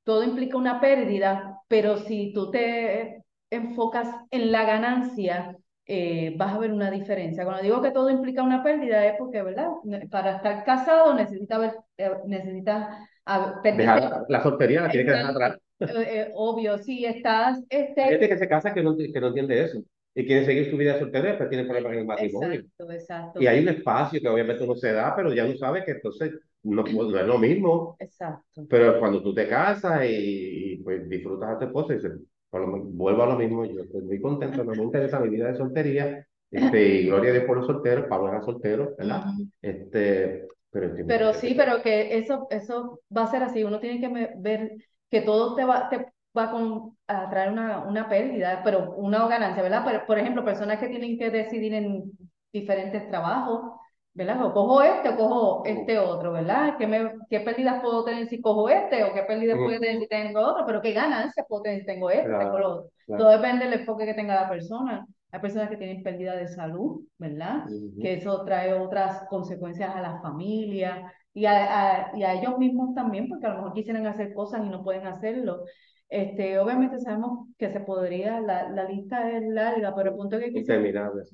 todo 0.05 0.25
implica 0.25 0.59
una 0.59 0.81
pérdida, 0.81 1.61
pero 1.69 1.99
si 1.99 2.33
tú 2.35 2.51
te 2.51 3.24
enfocas 3.57 4.09
en 4.31 4.53
la 4.53 4.65
ganancia, 4.65 5.57
eh, 5.87 6.35
vas 6.37 6.55
a 6.55 6.59
ver 6.59 6.73
una 6.73 6.91
diferencia. 6.91 7.45
Cuando 7.45 7.63
digo 7.63 7.83
que 7.83 7.91
todo 7.91 8.11
implica 8.11 8.43
una 8.43 8.63
pérdida 8.63 9.05
es 9.07 9.15
porque, 9.19 9.43
¿verdad? 9.43 9.69
Para 10.11 10.37
estar 10.37 10.65
casado 10.65 11.15
necesitas 11.15 11.61
ver, 11.61 11.75
eh, 11.99 12.11
Dejar 13.63 14.25
la 14.29 14.43
soltería 14.43 14.83
la 14.83 14.91
tiene 14.91 15.07
que 15.07 15.13
dejar 15.13 15.31
atrás. 15.31 15.59
Eh, 15.81 15.87
eh, 16.07 16.33
obvio, 16.35 16.79
si 16.79 17.05
estás, 17.05 17.59
Hay 17.71 17.81
este, 17.81 18.05
gente 18.05 18.29
que 18.29 18.39
se 18.39 18.49
casa 18.49 18.73
que 18.73 18.83
no, 18.83 18.97
que 18.97 19.21
no 19.21 19.29
entiende 19.29 19.63
eso 19.63 19.83
y 20.15 20.25
quiere 20.25 20.45
seguir 20.45 20.71
su 20.71 20.77
vida 20.77 20.99
soltera, 20.99 21.37
pero 21.37 21.51
tiene 21.51 21.65
problemas 21.65 21.93
en 21.93 21.99
el 21.99 22.07
matrimonio. 22.07 22.61
exacto, 22.61 22.93
exacto, 22.93 23.43
Y 23.43 23.47
hay 23.49 23.61
un 23.61 23.69
espacio 23.69 24.21
que 24.21 24.29
obviamente 24.29 24.67
no 24.67 24.77
se 24.77 24.93
da, 24.93 25.15
pero 25.17 25.35
ya 25.35 25.45
no 25.45 25.57
sabe 25.57 25.85
que 25.85 25.91
entonces 25.93 26.33
no, 26.63 26.85
no 26.85 27.19
es 27.19 27.27
lo 27.27 27.39
mismo. 27.39 27.97
exacto. 27.99 28.65
Pero 28.69 28.99
cuando 29.01 29.23
tú 29.23 29.35
te 29.35 29.49
casas 29.49 30.05
y, 30.05 30.75
y, 30.75 30.77
pues 30.79 31.09
disfrutas 31.09 31.51
a 31.51 31.59
tu 31.59 31.65
esposa 31.67 31.93
y 31.93 31.97
dices, 31.97 32.13
por 32.55 32.81
vuelvo 32.93 33.25
a 33.25 33.27
lo 33.27 33.37
mismo, 33.37 33.65
yo 33.65 33.83
estoy 33.83 34.03
muy 34.03 34.21
contento, 34.21 34.63
no 34.63 34.71
me 34.71 34.85
interesa 34.85 35.19
mi 35.19 35.29
vida 35.29 35.49
de 35.49 35.57
soltería, 35.57 36.25
este, 36.53 36.87
y 37.01 37.07
gloria 37.07 37.45
por 37.45 37.57
los 37.57 37.67
solteros, 37.67 38.07
Pablo 38.07 38.29
era 38.29 38.43
soltero, 38.43 38.95
¿verdad? 38.97 39.25
Este, 39.61 40.47
pero 40.71 40.87
estoy 40.87 41.05
Pero 41.05 41.35
sí, 41.35 41.55
pero 41.57 41.83
que 41.83 42.17
eso, 42.17 42.47
eso 42.51 43.01
va 43.17 43.25
a 43.25 43.27
ser 43.27 43.43
así. 43.43 43.65
Uno 43.65 43.81
tiene 43.81 44.01
que 44.01 44.37
ver 44.39 44.77
que 45.11 45.23
todo 45.23 45.57
te 45.57 45.65
va, 45.65 45.89
te 45.89 46.07
va 46.37 46.53
con, 46.53 46.97
a 47.09 47.29
traer 47.29 47.51
una, 47.51 47.81
una 47.89 48.09
pérdida, 48.09 48.61
pero 48.63 48.93
una 48.93 49.27
ganancia, 49.27 49.61
¿verdad? 49.61 49.83
Pero, 49.85 50.07
por 50.07 50.21
ejemplo, 50.21 50.45
personas 50.45 50.79
que 50.79 50.87
tienen 50.87 51.19
que 51.19 51.31
decidir 51.31 51.75
en 51.75 52.05
diferentes 52.53 53.09
trabajos, 53.09 53.81
¿verdad? 54.15 54.45
O 54.45 54.53
cojo 54.55 54.83
este 54.83 55.09
o 55.11 55.17
cojo 55.17 55.63
este 55.67 55.99
otro, 55.99 56.33
¿verdad? 56.33 56.77
¿Qué, 56.79 56.87
me, 56.87 57.13
qué 57.29 57.41
pérdidas 57.41 57.83
puedo 57.83 58.05
tener 58.05 58.27
si 58.29 58.41
cojo 58.41 58.69
este 58.69 59.03
o 59.05 59.13
qué 59.13 59.23
pérdidas 59.25 59.57
puedo 59.59 59.79
tener 59.81 59.99
si 60.01 60.07
tengo 60.09 60.41
otro? 60.41 60.65
Pero 60.67 60.81
qué 60.81 60.93
ganancias 60.93 61.47
puedo 61.49 61.63
tener 61.63 61.81
si 61.81 61.87
tengo 61.87 62.11
este, 62.11 62.27
Claro, 62.29 62.39
tengo 62.45 62.57
otro. 62.69 62.91
claro. 63.07 63.23
Todo 63.25 63.31
depende 63.33 63.65
del 63.65 63.81
enfoque 63.81 64.07
que 64.07 64.15
tenga 64.15 64.35
la 64.43 64.49
persona. 64.49 65.07
Hay 65.33 65.41
personas 65.41 65.69
que 65.69 65.77
tienen 65.77 66.03
pérdida 66.05 66.37
de 66.37 66.47
salud, 66.49 67.03
¿verdad? 67.19 67.67
Ujú. 67.67 68.01
que 68.03 68.15
eso 68.15 68.45
trae 68.45 68.73
otras 68.75 69.25
consecuencias 69.29 69.95
a 69.95 70.01
la 70.01 70.21
familia 70.21 71.13
y 71.33 71.47
a, 71.47 72.11
a- 72.13 72.17
y 72.17 72.23
a 72.23 72.35
ellos 72.35 72.57
mismos 72.59 72.95
también, 72.95 73.29
porque 73.29 73.47
a 73.47 73.51
lo 73.51 73.57
mejor 73.57 73.73
quisieran 73.75 74.07
hacer 74.07 74.33
cosas 74.35 74.65
y 74.65 74.69
no 74.69 74.85
pueden 74.85 75.07
hacerlo. 75.07 75.65
Este, 76.09 76.59
obviamente 76.59 76.99
sabemos 77.01 77.49
que 77.59 77.71
se 77.71 77.81
podría, 77.81 78.41
la, 78.41 78.69
la 78.71 78.85
lista 78.85 79.31
es 79.31 79.43
larga, 79.49 79.95
pero 79.97 80.11
el 80.11 80.17
punto 80.17 80.39
que 80.39 80.53
quisimos, 80.53 80.91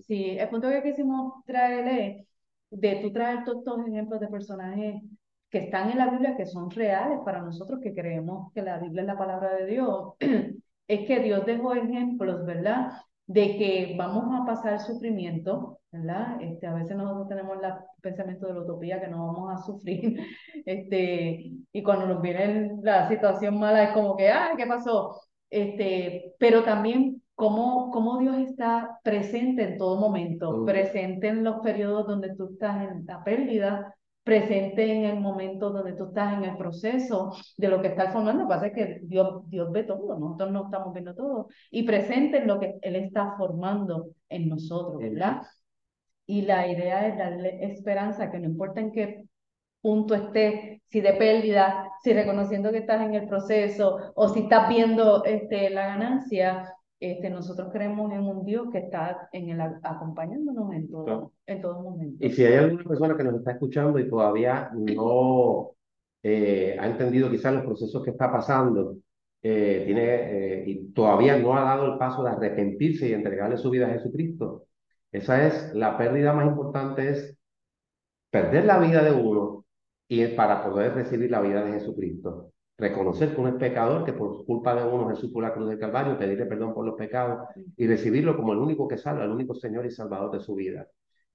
sí, 0.07 0.38
el 0.38 0.49
punto 0.49 0.69
que 0.71 0.83
quisimos 0.83 1.45
traer 1.45 1.88
es 1.88 2.27
de 2.70 2.96
tú 2.96 3.12
traer 3.12 3.44
todos 3.44 3.59
estos 3.59 3.87
ejemplos 3.87 4.20
de 4.20 4.28
personajes 4.28 5.02
que 5.50 5.59
están 5.59 5.90
en 5.90 5.98
la 5.98 6.11
Biblia, 6.11 6.37
que 6.37 6.46
son 6.46 6.70
reales 6.70 7.18
para 7.24 7.42
nosotros 7.42 7.80
que 7.83 7.94
creemos 7.94 8.52
que 8.52 8.62
la 8.62 8.78
Biblia 8.78 9.02
es 9.02 9.06
la 9.09 9.18
palabra 9.18 9.56
de 9.56 9.66
Dios, 9.66 10.14
es 10.88 11.06
que 11.06 11.20
Dios 11.20 11.44
dejó 11.44 11.74
ejemplos, 11.74 12.46
¿verdad? 12.46 12.92
De 13.26 13.56
que 13.56 13.94
vamos 13.98 14.24
a 14.40 14.44
pasar 14.46 14.80
sufrimiento, 14.80 15.80
¿verdad? 15.90 16.40
Este, 16.40 16.66
a 16.66 16.74
veces 16.74 16.96
nosotros 16.96 17.28
tenemos 17.28 17.59
el 17.62 17.72
pensamiento 18.00 18.46
de 18.46 18.54
la 18.54 18.61
utopía 18.61 19.00
que 19.00 19.09
no 19.09 19.26
vamos 19.26 19.52
a 19.52 19.64
sufrir, 19.64 20.20
este, 20.64 21.52
y 21.72 21.83
cuando 21.83 22.06
nos 22.06 22.22
viene 22.22 22.76
la 22.83 23.09
situación 23.09 23.59
mala 23.59 23.85
es 23.85 23.92
como 23.92 24.16
que, 24.16 24.28
ah, 24.30 24.52
¿qué 24.56 24.66
pasó? 24.66 25.20
Este, 25.50 26.35
pero 26.38 26.62
también 26.62 27.20
cómo, 27.40 27.90
cómo 27.90 28.18
Dios 28.18 28.37
está 28.37 29.00
presente 29.03 29.62
en 29.64 29.79
todo 29.79 29.98
momento, 29.98 30.59
Mm. 30.59 30.66
presente 30.66 31.29
en 31.29 31.42
los 31.42 31.57
periodos 31.61 32.07
donde 32.07 32.37
tú 32.37 32.50
estás 32.53 32.83
en 32.90 33.07
la 33.07 33.24
pérdida, 33.24 33.94
presente 34.22 34.92
en 34.92 35.05
el 35.07 35.18
momento 35.20 35.70
donde 35.70 35.94
tú 35.94 36.05
estás 36.09 36.35
en 36.35 36.44
el 36.44 36.57
proceso 36.59 37.33
de 37.57 37.68
lo 37.68 37.81
que 37.81 37.88
estás 37.88 38.12
formando. 38.12 38.42
Lo 38.42 38.48
que 38.48 38.55
pasa 38.55 38.66
es 38.66 38.74
que 38.74 39.00
Dios, 39.05 39.48
Dios 39.48 39.72
ve 39.72 39.85
todo, 39.85 40.18
nosotros 40.18 40.53
no 40.53 40.64
estamos 40.66 40.92
viendo 40.92 41.14
todo, 41.14 41.48
y 41.70 41.83
presente 41.85 42.38
en 42.38 42.46
lo 42.46 42.61
que 42.61 42.74
Él 42.83 42.96
está 42.96 43.35
formando 43.38 44.11
en 44.29 44.48
nosotros, 44.50 44.98
¿verdad? 44.98 45.42
Y 46.26 46.42
la 46.42 46.68
idea 46.68 47.09
es 47.09 47.16
darle 47.16 47.64
esperanza, 47.64 48.31
que 48.31 48.38
no 48.38 48.46
importa 48.46 48.81
en 48.81 48.92
qué 48.92 49.24
punto 49.81 50.14
estés, 50.14 50.83
si 50.88 51.00
de 51.00 51.14
pérdida, 51.14 51.90
si 52.03 52.12
reconociendo 52.12 52.70
que 52.70 52.79
estás 52.79 53.00
en 53.00 53.14
el 53.14 53.26
proceso 53.26 54.12
o 54.14 54.29
si 54.29 54.40
estás 54.40 54.68
viendo 54.68 55.24
este, 55.24 55.70
la 55.70 55.87
ganancia, 55.87 56.74
este, 57.01 57.31
nosotros 57.31 57.71
creemos 57.73 58.13
en 58.13 58.21
un 58.21 58.45
Dios 58.45 58.69
que 58.71 58.79
está 58.79 59.29
en 59.33 59.49
el, 59.49 59.61
acompañándonos 59.83 60.73
en 60.75 60.91
todo, 60.91 61.05
Claro. 61.05 61.33
en 61.47 61.63
todo 61.63 61.81
momento. 61.83 62.25
Y 62.25 62.31
si 62.31 62.45
hay 62.45 62.55
alguna 62.55 62.85
persona 62.85 63.17
que 63.17 63.25
nos 63.25 63.35
está 63.37 63.53
escuchando 63.53 63.99
y 63.99 64.09
todavía 64.09 64.71
no 64.75 65.71
eh, 66.23 66.77
ha 66.79 66.87
entendido 66.87 67.31
quizás 67.31 67.55
los 67.55 67.65
procesos 67.65 68.05
que 68.05 68.11
está 68.11 68.31
pasando, 68.31 68.97
eh, 69.43 69.85
tiene, 69.87 70.03
eh, 70.05 70.65
y 70.67 70.93
todavía 70.93 71.39
no 71.39 71.57
ha 71.57 71.63
dado 71.63 71.93
el 71.93 71.99
paso 71.99 72.23
de 72.23 72.31
arrepentirse 72.31 73.09
y 73.09 73.15
entregarle 73.15 73.57
su 73.57 73.71
vida 73.71 73.87
a 73.87 73.93
Jesucristo, 73.93 74.67
esa 75.11 75.47
es 75.47 75.75
la 75.75 75.97
pérdida 75.97 76.35
más 76.35 76.47
importante, 76.47 77.09
es 77.09 77.37
perder 78.31 78.67
la 78.67 78.79
vida 78.79 79.03
de 79.03 79.13
uno 79.13 79.65
y 80.07 80.21
es 80.21 80.31
para 80.35 80.63
poder 80.63 80.95
recibir 80.95 81.31
la 81.31 81.41
vida 81.41 81.65
de 81.65 81.73
Jesucristo. 81.73 82.53
Reconocer 82.81 83.35
que 83.35 83.40
uno 83.40 83.51
es 83.51 83.57
pecador, 83.57 84.05
que 84.05 84.14
por 84.14 84.45
culpa 84.47 84.75
de 84.75 84.85
uno 84.85 85.11
Jesús 85.11 85.31
por 85.31 85.43
la 85.43 85.53
cruz 85.53 85.69
del 85.69 85.79
Calvario, 85.79 86.19
pedirle 86.19 86.47
perdón 86.47 86.73
por 86.73 86.87
los 86.87 86.95
pecados 86.95 87.49
y 87.77 87.87
recibirlo 87.87 88.37
como 88.37 88.53
el 88.53 88.59
único 88.59 88.88
que 88.88 88.97
salva, 88.97 89.25
el 89.25 89.31
único 89.31 89.55
Señor 89.55 89.85
y 89.85 89.90
Salvador 89.90 90.31
de 90.31 90.40
su 90.40 90.55
vida. 90.55 90.87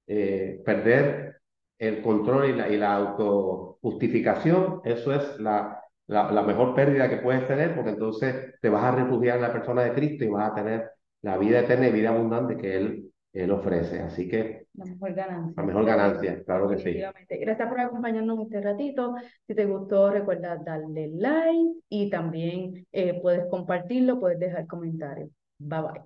Eh, 0.07 0.61
perder 0.65 1.37
el 1.77 2.01
control 2.01 2.49
y 2.49 2.53
la, 2.53 2.69
y 2.69 2.77
la 2.77 2.95
autojustificación, 2.95 4.81
eso 4.85 5.13
es 5.13 5.39
la, 5.39 5.81
la, 6.07 6.31
la 6.31 6.41
mejor 6.41 6.73
pérdida 6.73 7.09
que 7.09 7.17
puedes 7.17 7.47
tener, 7.47 7.75
porque 7.75 7.91
entonces 7.91 8.55
te 8.61 8.69
vas 8.69 8.83
a 8.83 8.95
refugiar 8.95 9.35
en 9.35 9.43
la 9.43 9.53
persona 9.53 9.83
de 9.83 9.93
Cristo 9.93 10.23
y 10.23 10.29
vas 10.29 10.51
a 10.51 10.55
tener 10.55 10.89
la 11.21 11.37
vida 11.37 11.59
eterna 11.59 11.87
y 11.87 11.91
vida 11.91 12.09
abundante 12.09 12.57
que 12.57 12.75
Él, 12.75 13.11
Él 13.35 13.51
ofrece. 13.51 13.99
Así 13.99 14.27
que 14.27 14.65
La 14.73 14.85
mejor 14.85 15.13
ganancia. 15.13 15.53
la 15.57 15.63
mejor 15.63 15.85
ganancia, 15.85 16.43
claro 16.43 16.69
que 16.69 16.77
sí. 16.77 16.93
Gracias 16.93 17.69
por 17.69 17.79
acompañarnos 17.79 18.39
este 18.41 18.61
ratito. 18.61 19.13
Si 19.45 19.53
te 19.53 19.65
gustó, 19.65 20.09
recuerda 20.09 20.57
darle 20.65 21.09
like 21.13 21.79
y 21.89 22.09
también 22.09 22.87
eh, 22.91 23.19
puedes 23.21 23.45
compartirlo, 23.49 24.19
puedes 24.19 24.39
dejar 24.39 24.65
comentarios. 24.67 25.29
Bye 25.59 25.81
bye. 25.81 26.05